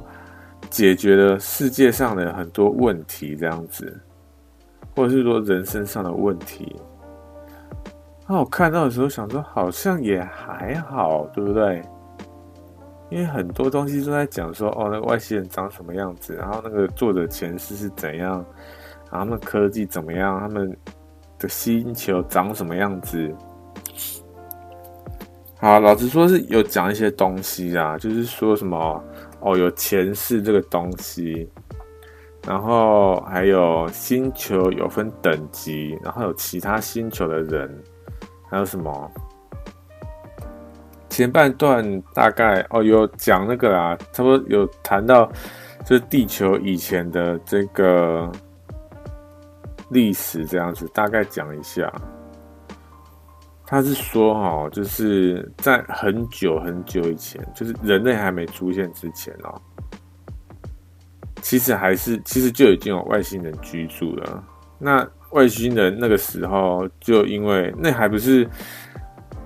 [0.69, 4.01] 解决了世界上的很多问题，这样子。
[4.95, 6.73] 或者是说人身上的问题，
[8.29, 11.83] 那我看到的时候想说，好像也还好，对不对？
[13.15, 18.45] 因为很多东西都在讲说，哦，那个外星人长什么样子，然后那个作者前世是怎样，
[19.09, 20.77] 然后他们科技怎么样，他们
[21.39, 23.33] 的星球长什么样子。
[25.55, 29.01] 好，老实说是有讲一些东西啊，就是说什么，
[29.39, 31.49] 哦，有前世这个东西。
[32.45, 37.81] 然后还有星球有分等级，然后有其他星球的人，
[38.49, 39.09] 还有什么？
[41.15, 45.25] 前半段大概哦有讲那个啦，差不多有谈到，
[45.85, 48.29] 就是地球以前的这个
[49.91, 51.89] 历史这样子，大概讲一下。
[53.65, 59.55] 他是说哈，就是在很久很久以前，就是人类还没出现之前哦。
[61.41, 64.43] 其实还是其实就已经有外星人居住了。
[64.77, 68.45] 那外星人那个时候就因为那还不是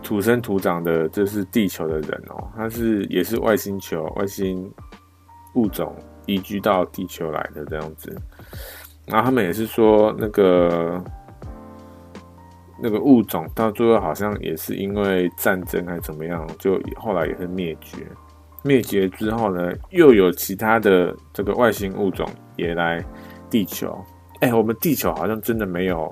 [0.09, 4.67] 土生土长的，就是地球的人哦，他是也是外星球外星
[5.53, 5.95] 物种
[6.25, 8.19] 移居到地球来的这样子。
[9.05, 10.99] 然后他们也是说那个。
[12.81, 18.07] 那个物种到最后好像也是因为战争还是怎么样，就后来也是灭绝。
[18.63, 23.03] 灭绝之后呢，又有其他的这个外星物种也来
[23.49, 24.01] 地球。
[24.39, 26.09] 哎，我们地球好像真的没有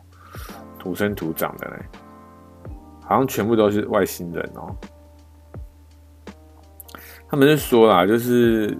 [0.77, 1.77] 土生土长的嘞，
[3.07, 4.75] 好像全部都是外星人哦。
[7.29, 8.77] 他们是说啦，就是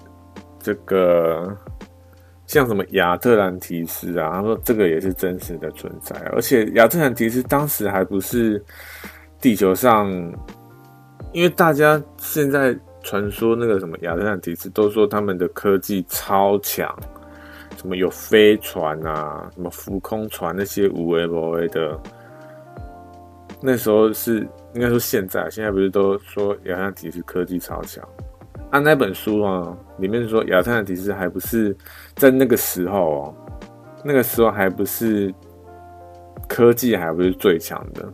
[0.59, 1.57] 这个。
[2.45, 8.63] 像什么亚特兰提斯啊，他说这个也是真实的存在，而且亚特兰提斯当时还不是
[9.41, 10.09] 地球上，
[11.33, 12.73] 因为大家现在
[13.03, 16.89] 传说那个什么亚特兰提斯都说他们的科技超强，
[17.75, 21.99] 什么有飞船啊，什么浮空船那些无为不为的，
[23.61, 28.07] 那时候是应该说现在，现在不是都说亚特兰提斯科技超强。
[28.69, 31.75] 按、啊、那本书啊，里面说亚特兰提斯还不是
[32.15, 33.35] 在那个时候哦，
[34.03, 35.33] 那个时候还不是
[36.47, 38.07] 科技还不是最强的，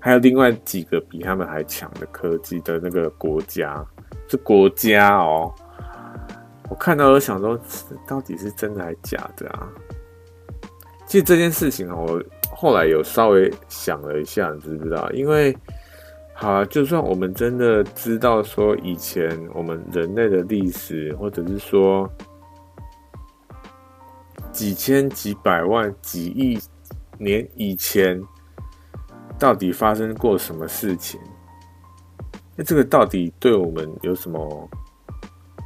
[0.00, 3.84] 还有另外几个比他们还强的科技的那个国家，
[4.28, 5.54] 是国家哦。
[6.68, 7.58] 我看到我想说，
[8.06, 9.68] 到底是真的还是假的啊？
[11.06, 12.22] 其实这件事情啊，我
[12.60, 15.08] 后来有稍微想了一下，你知不知道？
[15.12, 15.56] 因为。
[16.40, 22.08] 好，就算我们真的知道说以前我们人类的历史，或者是说
[24.52, 26.56] 几千、几百万、几亿
[27.18, 28.22] 年以前，
[29.36, 31.18] 到底发生过什么事情？
[32.54, 34.70] 那这个到底对我们有什么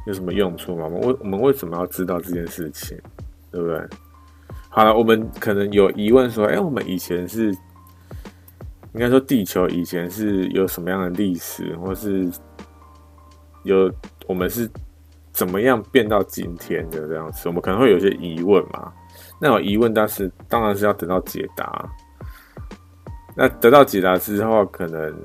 [0.07, 0.85] 有什么用处吗？
[0.85, 2.99] 我们为我们为什么要知道这件事情？
[3.51, 3.77] 对不对？
[4.75, 7.55] 好了，我们可能有疑问说，哎，我们以前是？
[8.95, 12.29] 应该说，地球以前是有什么样的历史，或是
[13.63, 13.91] 有
[14.27, 14.69] 我们是
[15.31, 17.47] 怎么样变到今天的这样子？
[17.49, 18.91] 我们可能会有些疑问嘛？
[19.39, 21.89] 那有疑问，但是当然是要等到解答。
[23.35, 25.15] 那得到解答之后，可能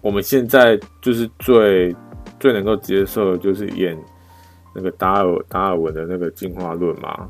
[0.00, 1.94] 我们现在就是最
[2.38, 3.96] 最能够接受的，就是演
[4.74, 7.28] 那个达尔达尔文的那个进化论嘛？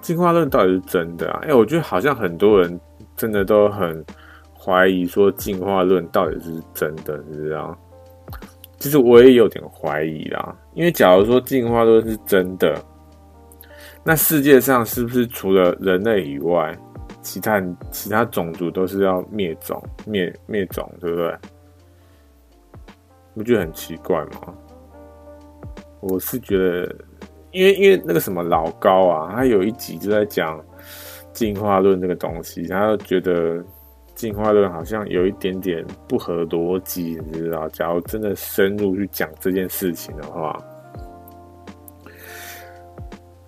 [0.00, 1.40] 进化论到底是真的啊？
[1.44, 2.80] 哎，我觉得好像很多人
[3.16, 4.04] 真的都很。
[4.62, 7.74] 怀疑说进化论到底是真的，是不是啊？
[8.78, 12.78] 其实我也有点怀疑啦，因为假如说进化论是真的，
[14.04, 16.78] 那世界上是不是除了人类以外，
[17.22, 17.58] 其他
[17.90, 21.34] 其他种族都是要灭种、灭灭种，对不对？
[23.34, 24.54] 不觉得很奇怪吗？
[26.00, 26.94] 我是觉得，
[27.52, 30.58] 因为因为那个什么老高啊，他有一集就在讲
[31.32, 33.64] 进化论这个东西，他就觉得。
[34.12, 37.66] 进化论好像有一点点不合逻辑，你知道？
[37.70, 40.54] 假如真的深入去讲这件事情的话，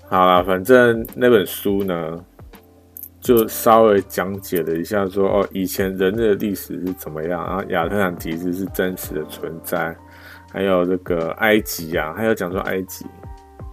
[0.08, 2.24] 好了，反正那本书呢，
[3.20, 9.94] 就稍微讲解了一下说，说哦，以前人类的历史是怎么样，然后亚特兰提斯是真实的存在，
[10.50, 13.04] 还有这个埃及啊，还有讲说埃及，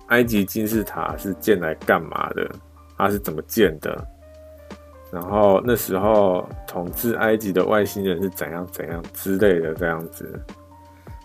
[0.10, 2.49] 埃及金字塔是建来干嘛的？
[2.97, 4.05] 它是怎么建的？
[5.12, 10.39] 然后那时候统治埃及的外星人是怎样怎样之类的这样子，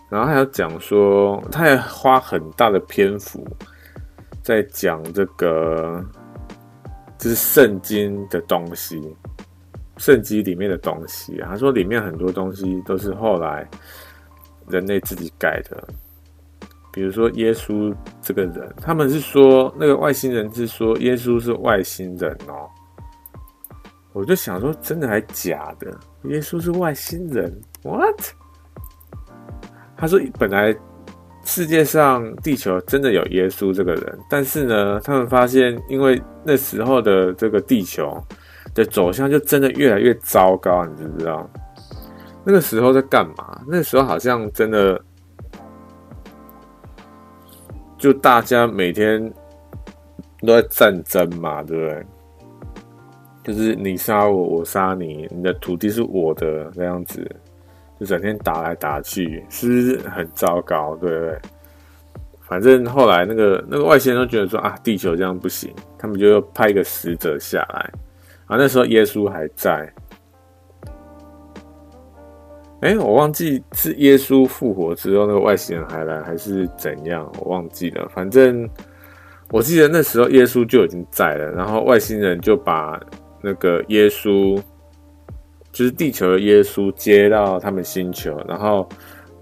[0.09, 3.45] 然后还有讲说，他也花很大的篇幅
[4.41, 6.03] 在讲这个，
[7.19, 9.15] 就是圣经的东西，
[9.97, 11.37] 圣经里面的东西。
[11.45, 13.69] 他说里面很多东西都是后来
[14.67, 15.87] 人类自己改的，
[16.95, 22.69] 比如说耶稣这个人，他们是说那个外星人是说耶稣是外星人哦。
[24.13, 25.87] 我就想说，真的还假的？
[26.29, 28.17] 耶稣是外星人？What？
[29.97, 30.73] 他说，本来
[31.43, 38.17] 世界上地球真的有耶稣这个人，但是呢，他们发现，因为那时候的这个地球
[38.73, 41.49] 的走向就真的越来越糟糕，你知不知道？
[42.45, 43.61] 那个时候在干嘛？
[43.67, 44.97] 那时候好像真的，
[48.05, 49.19] 就大家每天
[50.41, 52.05] 都在战争嘛，对不对？
[53.43, 57.27] 就是你杀我，我杀你，你的土地是我的这样子，
[57.99, 60.95] 就整天打来打去，是不是很糟糕？
[60.97, 61.39] 对不对？
[62.41, 67.91] 反正后来那个那个外星人都觉得说啊，地球这样不行，他们就派一个使者下来。
[68.45, 69.91] 啊，那时候耶稣还在。
[72.85, 77.27] 哎、我忘记是耶稣复活之后那个外星人还来，还是怎样？
[77.39, 78.07] 我忘记了。
[78.09, 78.69] 反正
[79.49, 83.01] 我记得那时候耶稣就已经在了，然后外星人就把
[83.41, 84.61] 那个耶稣，
[85.71, 88.87] 就是地球的耶稣接到他们星球，然后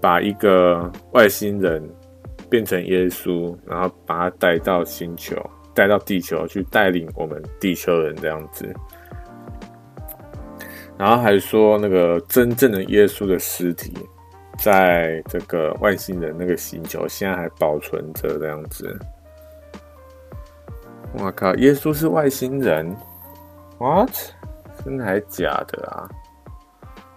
[0.00, 1.86] 把一个外星人
[2.48, 5.36] 变成耶稣，然后把他带到星球，
[5.74, 8.74] 带到地球去带领我们地球人这样子。
[10.96, 13.92] 然后还说那个真正的耶稣的尸体，
[14.58, 18.96] 在这个外星人那个星球现在还保存着这样子。
[21.18, 21.54] 我靠！
[21.56, 22.96] 耶稣是外星人
[23.78, 24.10] ？What？
[24.84, 26.08] 真的还假的啊？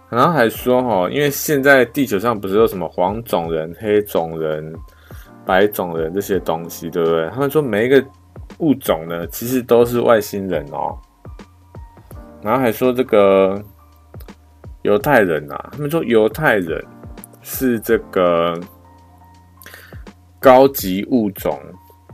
[0.08, 4.74] 然后还说哈，因为现在地球上不是有什么黄种人、黑种人、
[5.44, 7.28] 白种人这些东西，对不对？
[7.30, 8.04] 他们说每一个
[8.58, 10.98] 物种呢，其实都是外星人哦。
[12.42, 13.62] 然后还说这个
[14.82, 16.84] 犹太人啊，他们说犹太人
[17.42, 18.58] 是这个
[20.40, 21.58] 高级物种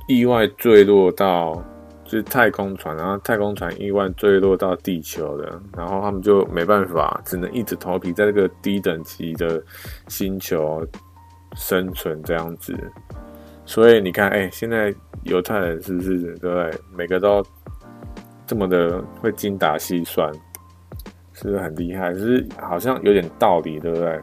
[0.09, 1.63] 意外坠落到。
[2.07, 9.61] 就是太空船，然后太空船意外坠落到地球的，然后他们就没办法，只能硬着头皮在这个低等级的
[10.07, 10.87] 星球
[11.57, 12.79] 生存这样子。
[13.65, 16.71] 所以你看，哎、现在犹太人是不是对？
[16.95, 17.43] 每个都
[18.47, 20.33] 这么的会精打细算，
[21.33, 22.15] 是不是很厉害？
[22.15, 24.21] 是好像有点道理，对不对？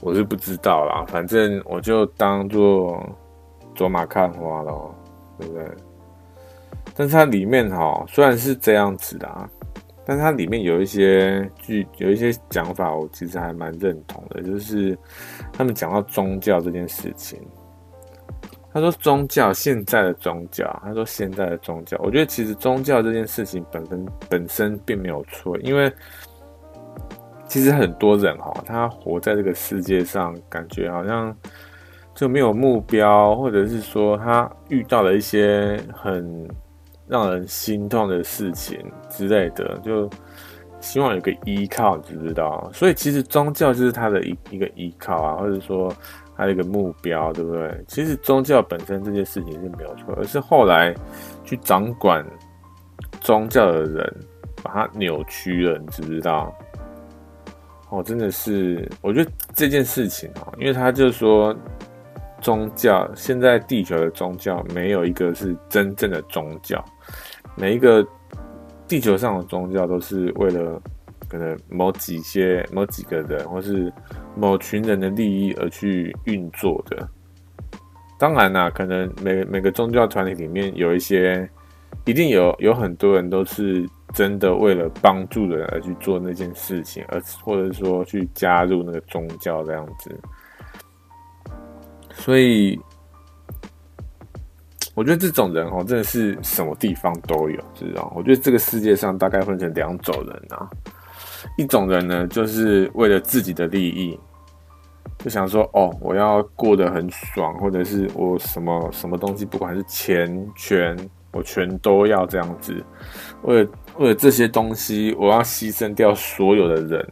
[0.00, 3.04] 我是不知道啦，反正我就当做
[3.74, 4.94] 走马看花咯，
[5.38, 5.64] 对不对？
[6.94, 9.48] 但是它里面哈，虽然是这样子的啊，
[10.04, 14.42] 但是它里面有一些句，有一些讲法，我其实还蛮认同的。
[14.42, 14.96] 就是
[15.52, 17.40] 他们讲到宗教这件事情，
[18.80, 25.92] 他说宗教现在的宗教，他说现在的宗教，我觉得其实宗教这件事情本身本身并没有错，因为
[27.46, 31.36] 其实很多人哈，他活在这个世界上，感觉好像
[32.14, 36.48] 就没有目标，或者是说他遇到了一些很。
[37.10, 40.10] 让人心痛的事情之类的，就
[40.78, 42.70] 希望有个依靠，知不知道？
[42.70, 45.90] 所以其实宗教就是他的一一个依靠啊，或者说
[46.38, 47.84] 他的一个目标，对不对？
[47.86, 50.94] 其实宗教本身这件事情是没有错，而是后来
[51.44, 52.24] 去掌管
[53.20, 54.14] 宗教的人
[54.62, 56.56] 把它扭曲了，你知不知道？
[57.90, 61.54] 哦，真的是，我觉得这件事情哦，因为他就说。
[62.40, 66.82] 宗教现在地球的宗教没有一个是真正的宗教，
[67.56, 68.06] 每一个
[68.86, 70.80] 地球上的宗教都是为了
[71.28, 73.92] 可能某几些某几个人或是
[74.36, 77.08] 某群人的利益而去运作的。
[78.18, 81.48] 当然啦，可能每每个宗教团体里面有一些，
[82.04, 90.18] 一定有有很多人都是真的为了帮助人而去做那件事情，而或者说去加入那个宗教这样子。
[92.12, 92.76] 所以，
[94.96, 98.12] 我觉得这种人哦，真的是什么地方都有，知道？
[98.16, 100.68] 我觉得这个世界上大概分成两种人啊，
[101.56, 104.18] 一种人呢，就是为了自己的利益，
[105.18, 110.96] 就想说哦，我要过得很爽，或者是我什么什么东西，不管是钱权，
[111.32, 112.74] 我全都要这样子，
[113.42, 117.08] 为了为了这些东西，我要牺牲掉所有的人，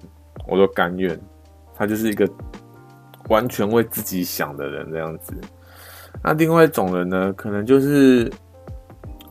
[0.47, 1.19] 我都甘愿。
[1.75, 2.29] 他就是一个。
[3.29, 5.35] 完全为自己想的人这样子，
[6.23, 8.31] 那另外一种人呢，可能就是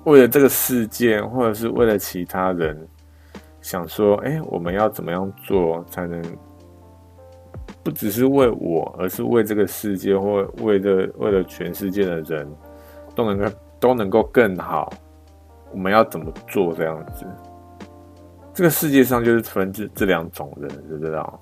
[0.04, 2.78] 为了这个世界，或者是为了其他人，
[3.66, 6.22] 想说，哎，我们要怎么样做才能
[7.84, 12.48] 不只是为我，而是为这个世界，或为了为了全世界的人
[13.16, 14.94] 都能够都能够更好。
[15.72, 17.26] 我们要怎么做这样子？
[18.54, 21.40] 这个世界上就是分这这两种人，知不知道？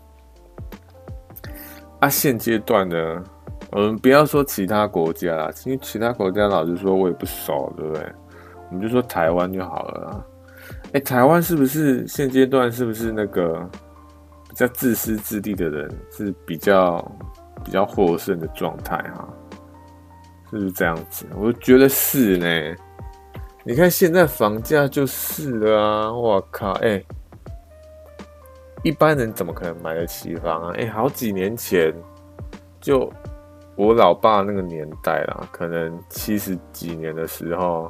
[2.00, 3.24] 啊，现阶段呢，
[3.70, 8.02] 我们不要说其他国家啦，其实其他国家老实说，我也不熟，对不对？
[8.70, 10.26] 我们就说台湾就好了啦。
[10.94, 13.68] 哎，台湾是不是现阶段是不是那个
[14.48, 17.00] 比较自私自利的人是比较
[17.64, 19.28] 比较获胜的状态哈？
[20.52, 21.26] 是不是这样子？
[21.36, 22.76] 我觉得是呢。
[23.66, 26.14] 你看现在房价就是了啊！
[26.14, 27.04] 我靠，哎。
[28.84, 30.74] 一般人怎么可能买得起房啊？
[30.78, 31.94] 哎、好几年前，
[32.82, 33.10] 就
[33.78, 37.90] 我老爸那个年代啦，可能七十几年的时候，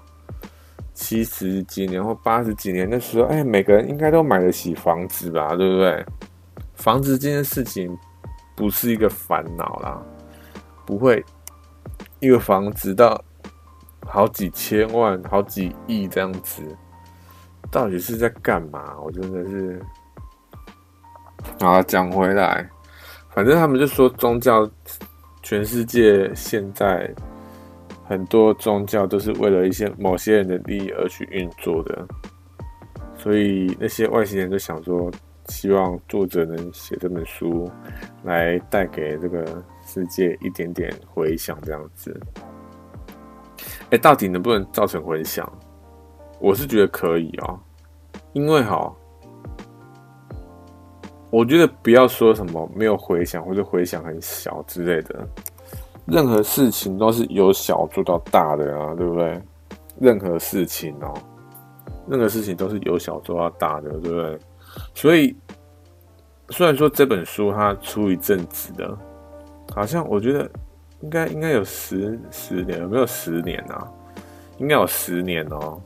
[0.94, 5.56] 七十几年或八十几年的时候，哎、每个人应该都买得起房子吧？
[5.56, 6.06] 对不对？
[6.76, 7.98] 房子这件事情
[8.56, 10.02] 不是一个烦恼啦，
[10.86, 11.24] 不会
[12.20, 13.24] 一个房子到
[14.06, 16.62] 好几千万、好几亿这样子，
[17.72, 18.96] 到底是在干嘛？
[19.00, 19.82] 我真的是。
[21.60, 22.70] 啊，讲回来，
[23.32, 24.70] 反正他们就说宗教，
[25.41, 27.14] 全世界现在
[28.06, 32.06] 很多宗教都是为了一些某些人的利益而去运作的，
[33.18, 35.10] 所以那些外星人就想说，
[35.45, 37.72] 希望作者能写这本书，
[38.24, 42.20] 来带给这个世界一点点回响，这样子。
[43.89, 45.49] 哎，到底能不能造成回响？
[46.39, 47.58] 我是觉得可以哦，
[48.34, 48.93] 因为哈，
[51.30, 55.26] 我觉得不要说什么没有回响或者回响很小之类的。
[56.06, 59.41] 任何事情都是由小做到大的啊，对不对？
[59.99, 61.14] 任何事情哦，
[62.08, 64.39] 任何事情都是由小做到大的，对不对？
[64.93, 65.36] 所以，
[66.49, 68.97] 虽然说这本书它出一阵子的，
[69.74, 70.49] 好像我觉得
[71.01, 73.88] 应该应该有十十年，有没有十年啊？
[74.58, 75.80] 应该有十年哦。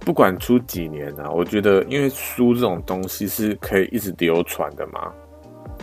[0.00, 5.12] 不管出几年啊，我觉得因为书这种东西是可以一直流传的嘛。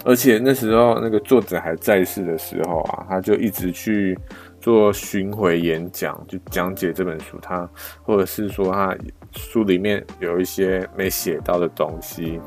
[0.03, 4.17] 而且那时候那个作者还在世的时候啊，他就一直去
[4.59, 7.37] 做巡回演讲，就讲解这本书。
[7.39, 7.69] 他
[8.01, 8.97] 或者是说他
[9.33, 12.41] 书里面有一些没写到的东西，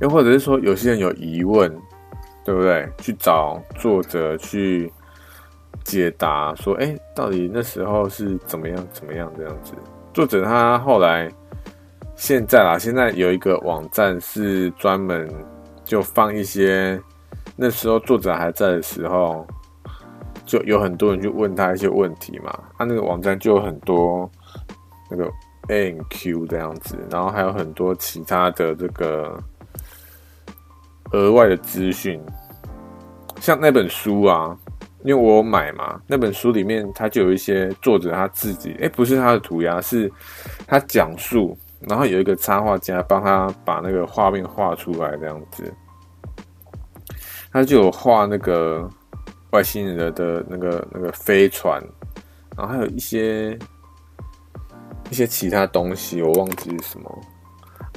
[0.00, 1.70] 又或者是说有些人有疑问，
[2.46, 2.88] 对不对？
[3.02, 4.90] 去找作者去
[5.84, 9.74] 解答，说，哎，到底那时候是怎么样怎么样这样子？
[10.14, 11.30] 作者他后来
[12.16, 15.28] 现在啦，现在有一个网站是专门。
[15.88, 17.00] 就放一些
[17.56, 19.46] 那时候作者还在的时候，
[20.44, 22.52] 就有很多人去问他一些问题嘛。
[22.76, 24.30] 他那个网站就有很多
[25.10, 25.26] 那个
[25.68, 29.42] N Q 这样子，然后还有很多其他的这个
[31.12, 32.20] 额外的资讯。
[33.40, 34.54] 像那本书啊，
[35.04, 40.12] 因为我有买嘛，那本书里面他就有一些作者他自己，诶，不是他的涂鸦，是
[40.66, 41.56] 他讲述。
[41.80, 45.72] 然后有一个插画家帮他把那个画面画出来，这样子，
[47.52, 48.88] 他就有画那个
[49.52, 51.80] 外星人的那个那个飞船，
[52.56, 53.56] 然后还有一些
[55.08, 57.22] 一些其他东西，我忘记是什么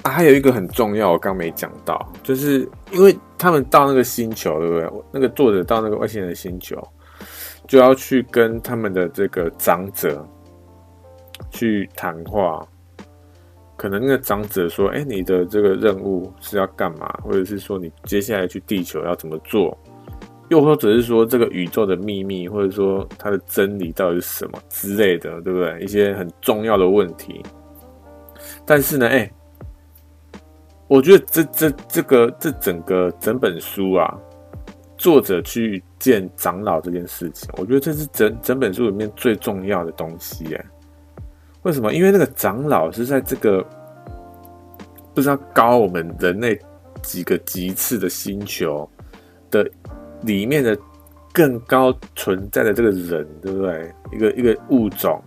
[0.04, 0.12] 啊。
[0.12, 5.04] 还有一个很重要，我刚没讲到，就是因为他们到那个星球，对不对？
[5.12, 6.82] 那个作者到那个外星人的星球，
[7.68, 10.24] 就要去跟他们的这个长者
[11.50, 12.64] 去谈话。
[13.82, 17.08] 可能那个长者说：“哎，你的这个任务是要干嘛？
[17.24, 19.76] 或者是说你接下来去地球要怎么做？
[20.50, 25.80] 又或者是说这个宇宙的秘密，或者说它的真理到底是什么之类的，对不对？
[25.80, 27.42] 一些很重要的问题。
[28.68, 29.28] 但是呢，哎，
[30.88, 34.16] 我觉得这这这个这整个整本书啊，
[34.96, 40.66] 作者去见长老这件事情，我觉得这是整整本书里面最重要的东西，哎。”
[41.64, 41.94] 为什么？
[41.94, 43.64] 因为那个长老是在这个
[45.14, 46.60] 不知道高我们人类
[47.04, 48.90] 几个级次的星球
[49.52, 49.70] 的
[50.24, 50.76] 里面的
[51.32, 53.94] 更高存在的这个人，对不对？
[54.12, 55.22] 一个一个物种。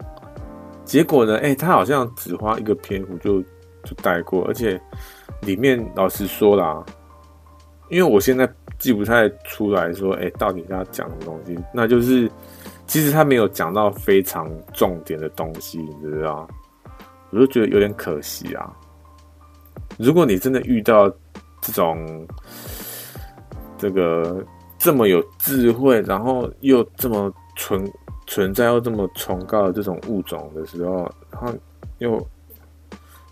[0.85, 1.39] 结果呢？
[1.39, 3.41] 哎，他好像只花一个篇幅就
[3.85, 4.80] 就带过，而且
[5.43, 6.85] 里面老实说啦，
[7.89, 8.47] 因为我现在
[8.78, 11.57] 记不太出来说，哎，到底他讲什么东西？
[11.72, 12.28] 那就是。
[12.87, 16.47] 其实他没有讲到非常重点的东西，你知道？
[17.30, 18.72] 我就觉得有点可惜啊。
[19.99, 21.09] 如果你真的遇到
[21.61, 22.26] 这种
[23.78, 24.45] 这个
[24.78, 27.91] 这么有智慧，然后又这么存
[28.26, 31.53] 存在又这么崇高的这种物种的时候，然后
[31.99, 32.24] 又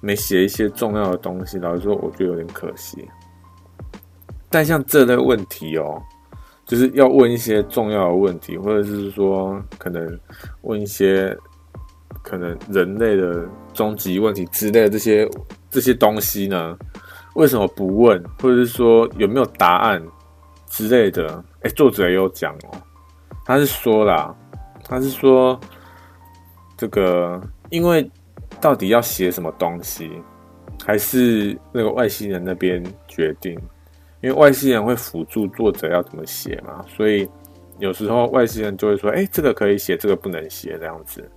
[0.01, 3.09] 没写一些重要的东西，老实说，我觉得有点可惜。
[4.51, 6.03] 但像这类问题哦。
[6.73, 10.19] 就是要问一些重要的问题，或者是说可能
[10.63, 11.37] 问一些
[12.23, 15.29] 可能人类的终极问题之类的这些
[15.69, 16.75] 这些东西呢？
[17.35, 18.25] 为什么不问？
[18.41, 20.03] 或者是说有没有答案
[20.67, 21.45] 之类的？
[21.61, 22.81] 哎，作者也有讲哦，
[23.45, 24.35] 他是说啦，
[24.89, 25.61] 他是说
[26.79, 28.11] 这个，因为
[28.63, 30.11] 到底要写什么东西，
[30.87, 33.61] 还是那个外星人那边决定。
[34.23, 37.29] 因为外星人会辅助作者要怎么写嘛，所以
[37.81, 41.29] 有时候外星人就会说：“哎，这个可以写，这个不能写。”这样子，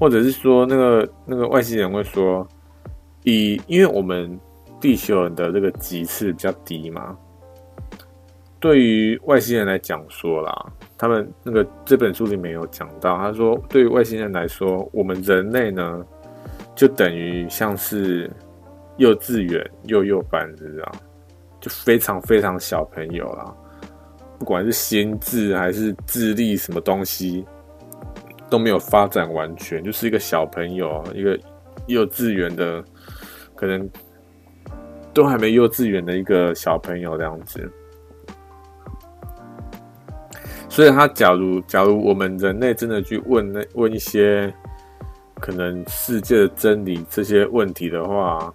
[0.00, 2.44] 或者是说那个那个外星人会说
[3.22, 4.36] ：“以因为我们
[4.80, 7.16] 地球人的这个级次比较低嘛，
[8.58, 16.04] 对于外星人来讲说啦，他们那个这本书里面有讲到，他说对于外星人来说，我们人类呢
[16.74, 18.28] 就等于像是
[18.96, 20.92] 幼稚园幼幼班这样。”
[21.64, 23.50] 就非常非常小朋友啦，
[24.38, 27.42] 不管是心智还是智力，什么东西
[28.50, 31.40] 都没有发展完全，就是一个小朋友，一个
[31.86, 32.84] 幼稚园的，
[33.54, 33.88] 可能
[35.14, 37.72] 都还没幼稚园的一个小朋友这样子。
[40.68, 44.52] 所以他假如假如我们人类真的去问那问一些
[45.40, 48.52] 可能世界的真理这些问题的话，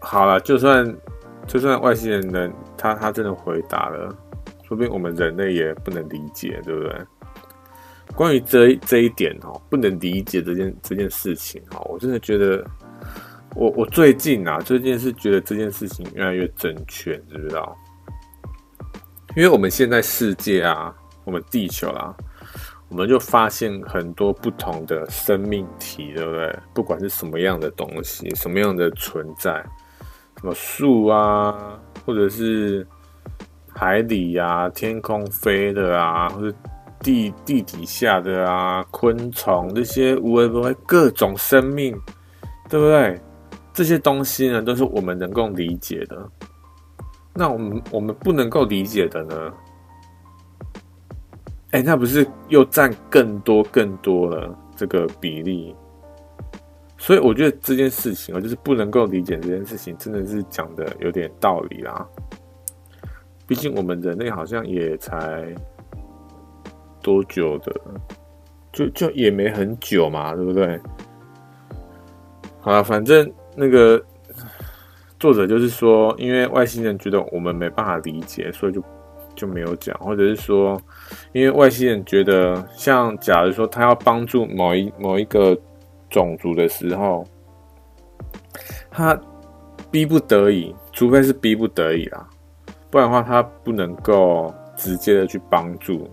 [0.00, 0.90] 好了，就算
[1.52, 4.08] 就算外星人能他他真的回答了，
[4.66, 6.96] 说不定我们人类也不能理解，对不对？
[8.16, 12.64] 关于这这一点哦，不能理解这件这件事情哦，我真的觉得。
[13.54, 17.76] 我我最近啊，最近是觉得这件事情越来越正确，知不知道？
[19.36, 22.16] 因为我们现在世界啊，我们地球啊，
[22.88, 26.58] 我们就发现很多不同的生命体，对不对？
[26.72, 29.62] 不管是什么样的东西，什么样的存在，
[30.42, 32.84] 什么树啊，或者是
[33.72, 36.52] 海里啊，天空飞的啊，或者
[36.98, 41.96] 地地底下的啊，昆虫这些无微不微各种生命，
[42.68, 43.20] 对不对？
[43.72, 46.28] 这些东西呢，都是我们能够理解的。
[47.32, 49.52] 那我们我们不能够理解的呢？
[51.70, 55.72] 哎，那不是又占更多更多了这个比例？
[57.02, 62.06] 所以我觉得这件事情啊，就是不能够理解这件事情，真的是讲的有点道理啦。
[63.44, 65.52] 毕竟我们人类好像也才
[67.02, 67.74] 多久的，
[68.72, 70.78] 就就也没很久嘛，对不对？
[72.60, 73.30] 好了，反正。
[73.54, 74.02] 那个
[75.20, 78.82] 作者就是说，因为外星人觉得我们没办法理解，所以就
[79.34, 80.80] 就没有讲，或者是说，
[81.32, 85.54] 因为外星人觉得，像假如说他要帮助某一某一个
[86.12, 87.26] 种族的时候，
[88.88, 89.20] 他
[89.90, 92.28] 逼不得已，除非是逼不得已啦，
[92.88, 96.08] 不然的话他不能够直接的去帮助，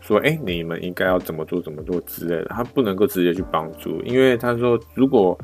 [0.00, 5.38] 说，哎，你们应该要怎么做怎么做之类的，他不能够直接去帮助，因为他说如果。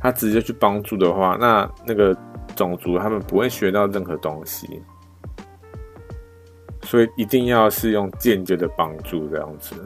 [0.00, 2.16] 他直接去帮助的话，那那个
[2.56, 4.66] 种族他们不会学到任何东西，
[6.82, 9.76] 所以一定要是用间接的帮助这样子。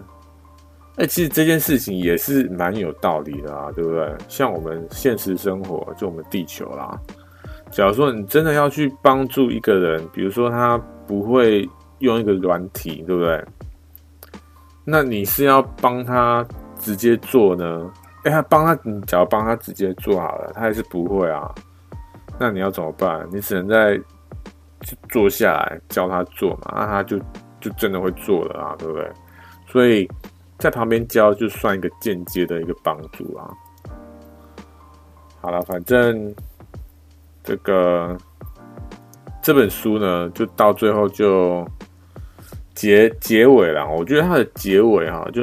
[0.97, 4.15] 哎，其实这件事情也是蛮有道理的啊，对不对？
[4.29, 6.99] 像我们现实生活，就我们地球啦，
[7.71, 11.69] 假如说你真的要去帮助一个人，比如说他不会
[11.99, 13.45] 用一个软体，对不对？
[14.85, 16.47] 那你是要帮他
[16.79, 17.93] 直接做呢？
[18.25, 21.55] 哎，他帮他，你只要帮他直接做好了，他还是不会啊。
[22.39, 23.29] 那你要怎么办？
[23.31, 24.01] 你只能在
[25.09, 27.19] 坐下来教他做嘛，那他就
[27.61, 29.11] 就真的会做了啊，对不对？
[29.69, 30.09] 所以
[30.59, 33.51] 在旁边教就算一个间接的一个帮助啊。
[35.41, 36.35] 好了，反正
[37.45, 38.17] 这个
[39.43, 41.65] 这本书呢，就到最后就
[42.75, 43.87] 结结尾了。
[43.89, 45.43] 我觉得它的结尾哈，就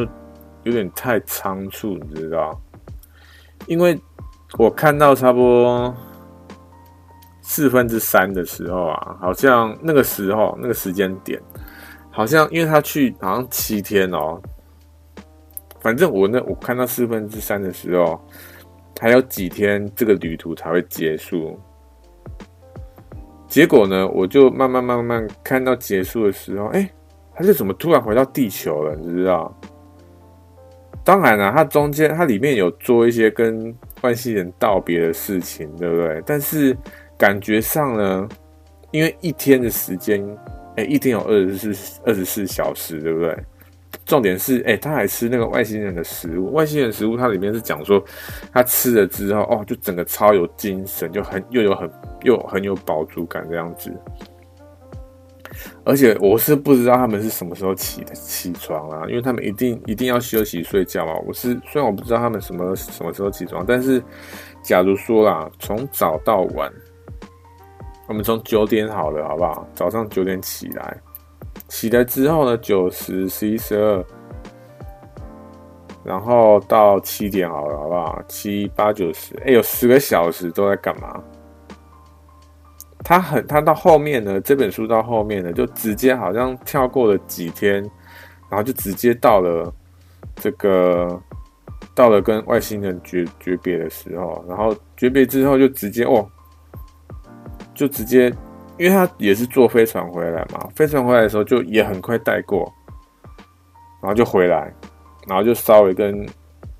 [0.63, 2.59] 有点太仓促，你知道？
[3.67, 3.97] 因为
[4.57, 5.95] 我看到差不多
[7.41, 11.41] 四分之三的时候啊，好像那个时候那个时间点，
[12.11, 14.41] 好像因为他去好像七天哦，
[15.83, 18.19] 反正我那我看到四分之三的时候，
[18.99, 21.59] 还有几天这个旅途才会结束。
[23.47, 26.89] 结果呢，我就慢慢慢慢看到结束的时候，哎，
[27.35, 28.95] 他就怎么突然回到地球了？
[28.95, 29.53] 你知道？
[31.03, 36.23] 当然了，它中间它里面有做一些跟外星人道别的事情，对不对？
[36.25, 36.75] 但是
[37.17, 38.29] 感觉上呢，
[38.91, 40.25] 因为一天的时间，
[40.77, 43.37] 哎，一天有二十四二十四小时，对不对？
[44.05, 48.03] 重点是，哎，他还吃那个外星人的食物，外星人食物它里面是讲说，
[48.51, 51.89] 他吃了之后，哦，就整个超有精神，就很又有很
[52.23, 53.91] 又很有饱足感这样子。
[55.85, 61.13] 而且我是不知道他们是什么时候起的起床啊，因为他们一定一定要休息睡觉嘛。
[61.27, 64.03] 我是虽然我不知道他们什么什么时候起床，但是
[64.63, 66.71] 假如说啦，从早到晚，
[68.07, 69.67] 我们从九点好了，好不好？
[69.75, 70.97] 早上九点起来，
[71.67, 74.05] 起来之后呢，九十十一十二，
[76.03, 78.21] 然后到七点好了，好不好？
[78.27, 81.21] 七八九十，哎，有十个小时都在干嘛？
[83.03, 87.81] 他很，他到后面呢，这本书到后面呢，就直接好像跳过了几天，
[88.49, 89.73] 然后就直接到了
[90.35, 91.21] 这个，
[91.93, 96.25] 到了跟外星人诀诀别的时候，然后诀别之后就直接哦，
[97.73, 98.33] 就直接，
[98.77, 102.71] 因为他也是坐飞船回来嘛，飞船回来的时候就也很快带过，
[104.01, 104.73] 然后就回来，
[105.27, 106.25] 然后就稍微跟，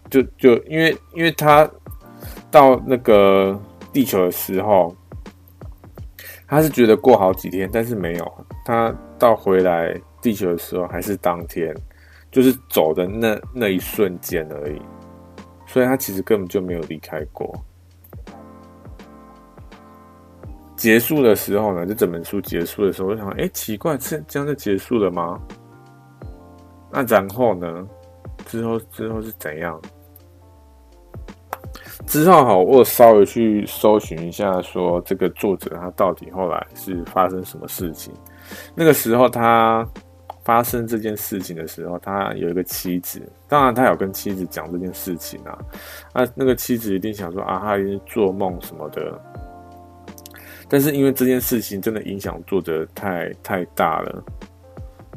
[0.10, 1.70] 就就因为因为他
[2.50, 3.60] 到那个
[3.91, 4.96] 地球的时候。
[6.46, 11.76] 他是觉得过好几天，但是没有，他到回来地球的时候还是当天，
[12.30, 14.80] 就是走的那那一瞬间而已，
[15.66, 17.52] 所以他其实根本就没有离开过。
[20.84, 25.40] 结束的时候呢，就整本书结束的时候，我就想，哎，奇怪，这这样就结束了吗？
[26.92, 27.88] 那然后呢？
[28.46, 29.80] 之后之后是怎样？
[32.06, 38.14] 之后哈，我稍微去搜寻一下，说这个作者他到底后来是发生什么事情？
[38.76, 39.88] 那个时候他
[40.44, 45.58] 发生这件事情的时候，他有一个妻子，当然他有跟妻子讲这件事情啊。
[46.14, 49.18] 那那个妻子一定想说啊，他一定做梦什么的。
[50.74, 54.24] 但是因为这件事情真的影响作者太太大了，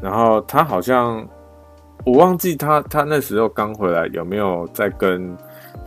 [0.02, 1.26] 然后他好像
[2.04, 5.34] 我忘记他他那时候刚回来有没有在跟。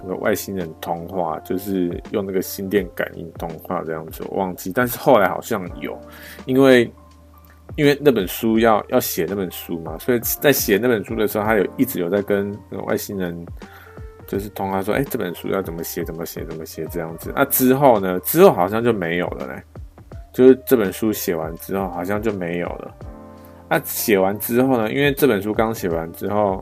[0.02, 4.72] 那个外星人通话，就是用那个心电感应通话这样子，我忘记。
[4.74, 6.00] 但是后来好像有，
[6.46, 6.90] 因为
[7.76, 13.46] 因为那本书要要写那本书嘛，所以在写那本书的时候，他有一直有在跟那个外星人
[14.30, 16.06] 就是通话，说：“哎，这本书要怎么写？
[16.06, 16.46] 怎么写？
[16.46, 17.34] 怎么写？”这样子。
[17.36, 18.18] 那之后呢？
[18.22, 19.62] 之后好像就没有了嘞。
[20.32, 22.96] 就是这本书写完之后，好像就没有了。
[23.68, 24.90] 那写完之后呢？
[24.94, 26.62] 因为这本书刚写完之后，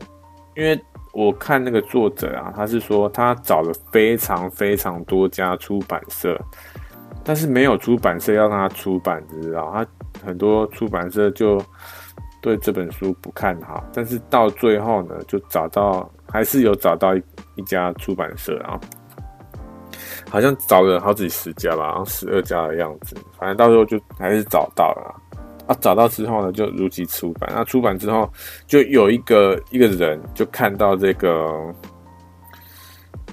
[0.55, 0.81] 因为。
[1.13, 6.39] 我看那个作者啊，他是说他找了非常非常多家出版社，
[7.23, 9.71] 但是没有出版社要让他出版，知道？
[9.73, 9.87] 他
[10.23, 11.59] 很多出版社就
[12.39, 17.23] 对这本书不看好，但是到最后呢，就找到还是有找到一
[17.57, 18.79] 一家出版社啊，
[20.29, 25.21] 好像找了好几十家吧，好像十二家的样子，反正到时候就还是找到了。
[25.67, 27.51] 啊，找到之后呢，就如期出版。
[27.53, 28.31] 那出版之后，
[28.65, 31.75] 就有一个一个人就看到这个，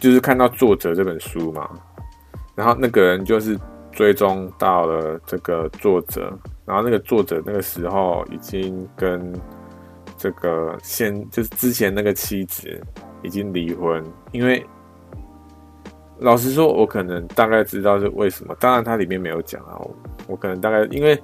[0.00, 1.70] 就是看到作者这本书嘛。
[2.56, 3.56] 然后那个人就是
[3.92, 9.32] 追踪到了这个作者，然后那个作者那个时候已经跟
[10.16, 12.82] 这个现就是之前那个妻子
[13.24, 14.04] 已经离婚。
[14.30, 14.64] 因为
[16.18, 18.54] 老实说，我可能大概知道是为什么。
[18.60, 19.80] 当然，它里面没有讲啊。
[20.28, 21.20] 我，可能大概因为。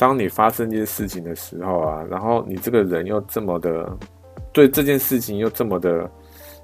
[0.00, 3.98] 当你发生这件事情的时候啊，然后你这个人又这么的
[4.52, 6.08] 对这件事情又这么的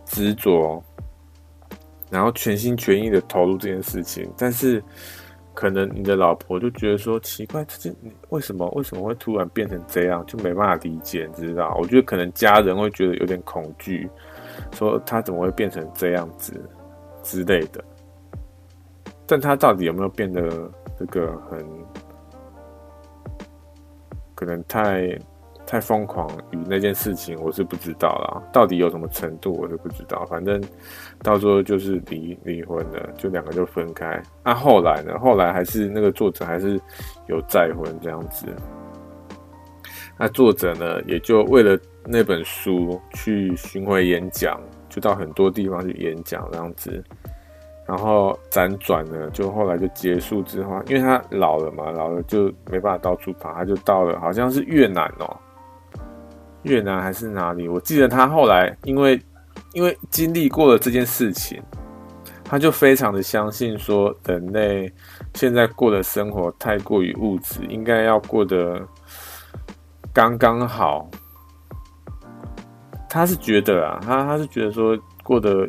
[0.04, 0.80] 执着，
[2.10, 4.80] 然后全心全意的投入这件事情，但是
[5.52, 7.92] 可能你的老婆就觉得说奇怪，这件
[8.28, 11.76] 为什么为什么会突然变成这样，就没办法理解，你知道？
[11.80, 14.08] 我觉得可能家人会觉得有点恐惧，
[14.72, 16.52] 说他怎么会变成这样子
[17.22, 17.82] 之类的，
[19.26, 21.64] 但他到底有没有变得这个很？
[24.36, 25.16] 可能太
[25.64, 28.42] 太疯狂于那件事情，我是不知道啦。
[28.52, 30.26] 到底有什么程度，我是不知道。
[30.26, 30.60] 反正
[31.22, 34.20] 到时候就是离离婚了，就两个就分开。
[34.42, 35.16] 那、后来呢？
[35.20, 36.78] 后来还是那个作者还是
[37.28, 38.46] 有再婚这样子。
[40.18, 47.02] 那作者呢，也就为了那本书去巡回演讲，就到很多地方去演讲这样子。
[47.86, 55.36] 然后辗转呢，就后来就结束之后，因为他老了嘛，老了就没办法到处跑，他就到了好像是越南哦，
[56.62, 57.68] 越南还是哪里？
[57.68, 59.20] 我记得他后来因为
[59.74, 61.62] 因为经历过了这件事情，
[62.42, 64.90] 他就非常的相信说，人类
[65.34, 68.80] 现在过的生活太过于物质，应该要过得
[70.12, 71.06] 刚刚好。
[73.14, 75.68] 他是觉得啊，他他是觉得说过得。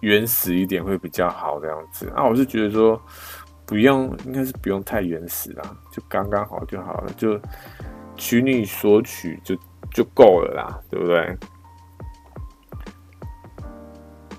[0.00, 3.02] 原始一点会比较好，这样子啊，我是觉得说
[3.66, 7.36] 不用，应该是不用太原始啦，就刚刚好就好了，就
[8.16, 9.56] 取你所取就
[9.92, 11.36] 就够了啦，对不对？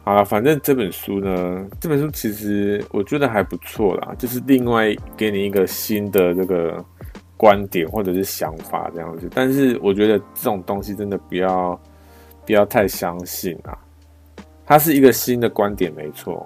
[0.05, 6.81] 好了，反正这本书呢，这本书其实我觉得还不错啦，就是另外给你一个新的这个
[7.39, 11.81] 观点或者是想法这样子，但是我觉得这种东西真的不要
[12.45, 13.77] 不要太相信啊。
[14.65, 16.45] 它是一个新的观点，没错，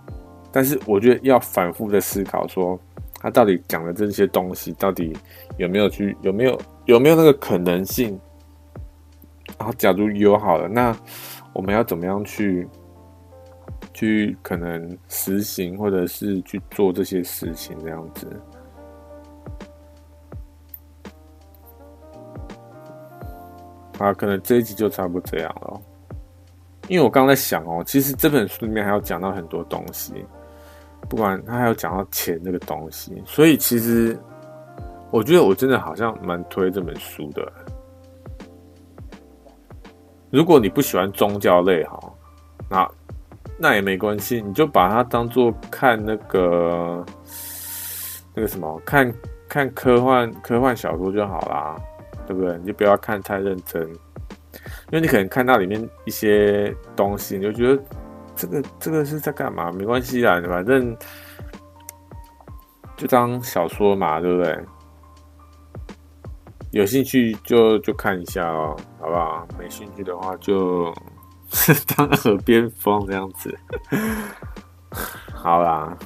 [0.51, 2.79] 但是我觉得要反复的思考，说
[3.19, 5.17] 他到底讲的这些东西，到底
[5.57, 8.19] 有没有去，有没有有没有那个可能性？
[9.57, 10.95] 然后，假如有好了，那
[11.53, 12.67] 我们要怎么样去
[13.93, 18.27] 去可能实行，或者是去做这些事情，这样子。
[23.99, 25.81] 啊，可能这一集就差不多这样了。
[26.89, 30.13] 因为我刚在想哦，其实这本书里面还有讲到很多东西，
[31.09, 34.17] 不管他还有讲到钱这个东西，所以其实
[35.11, 37.51] 我觉得我真的好像蛮推这本书的。
[40.29, 41.99] 如果你不喜欢宗教类哈，
[42.69, 42.91] 那
[43.57, 47.05] 那也没关系，你就把它当做看那个
[48.33, 49.13] 那个什么，看
[49.47, 51.79] 看科幻科幻小说就好啦，
[52.25, 52.57] 对不对？
[52.59, 53.81] 你就不要看太认真。
[54.91, 57.83] 因为你可能看到里面一些东西，你就觉得
[58.35, 59.71] 这个这个是在干嘛？
[59.71, 60.95] 没关系啦，反正
[62.95, 64.59] 就当小说嘛，对不对？
[66.71, 68.75] 有兴趣就就看一下哦。
[68.99, 69.47] 好不好？
[69.59, 70.93] 没兴趣的话就
[71.97, 73.53] 当耳边风这样子。
[75.33, 75.97] 好啦，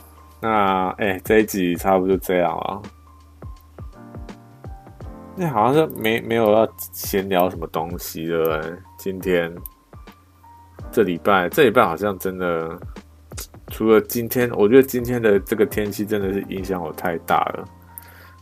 [0.41, 2.81] 那哎、欸，这一集差不多就这样了。
[5.39, 8.75] 那好像是没没有要闲聊什么东西的？
[8.97, 9.53] 今天
[10.91, 12.75] 这礼拜，这礼拜好像真的，
[13.67, 17.63] 除了今天，我觉得今天的这个天气真的是影响我太大了。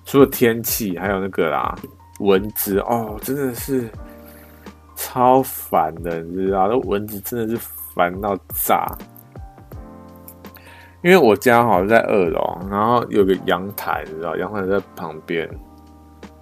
[0.05, 1.75] 除了天气，还有那个啦，
[2.21, 3.89] 蚊子哦，真的是
[4.95, 6.69] 超烦的，你知道？
[6.69, 7.61] 那蚊子真的是
[7.93, 8.87] 烦到炸。
[11.01, 15.49] 因为我家好像在二楼，然后有个阳台，你知道，阳台在旁边。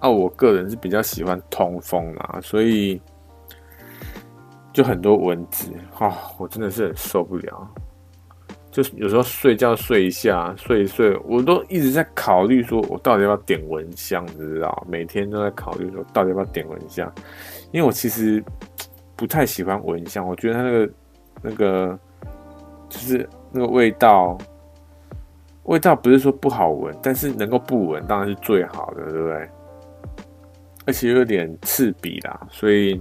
[0.04, 3.00] 那、啊、我个人是比较喜欢通风啦，所以
[4.70, 7.68] 就很多蚊子啊、哦，我真的是很受不了。
[8.70, 14.86] 就是有时候睡觉睡一下，睡一睡，我都一直在考虑说，我到底要不要点蚊香，你知道？
[14.86, 17.10] 每天都在考虑说，到底要不要点蚊香，
[17.72, 18.44] 因为我其实
[19.16, 20.90] 不太喜欢蚊香，我觉得它那个
[21.40, 21.98] 那个
[22.90, 24.36] 就是那个味道，
[25.62, 29.48] 味道不是说不好闻，但是能够不闻当然是最好的，对不对？
[30.86, 33.00] 而且有点刺鼻啦，所以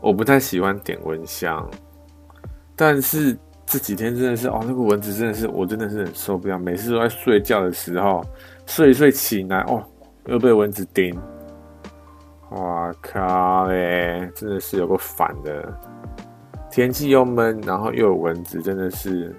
[0.00, 1.68] 我不太喜欢点蚊香。
[2.76, 3.36] 但是
[3.66, 6.58] 这几天真的是哦，那个蚊子真的是，我真的是很受不了。
[6.58, 8.24] 每次都在睡觉的时候，
[8.66, 9.84] 睡一睡起来哦，
[10.26, 11.18] 又被蚊子叮。
[12.50, 15.72] 哇靠嘞，真的是有够烦的。
[16.70, 19.34] 天气又闷，然后又有蚊子，真的是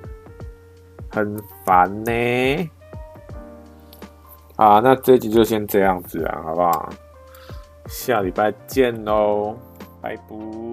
[1.09, 2.69] 很烦呢。
[4.55, 6.89] 好，那这集就先这样子啊，好不好？
[7.92, 9.58] 下礼拜见喽，
[10.02, 10.70] 拜拜。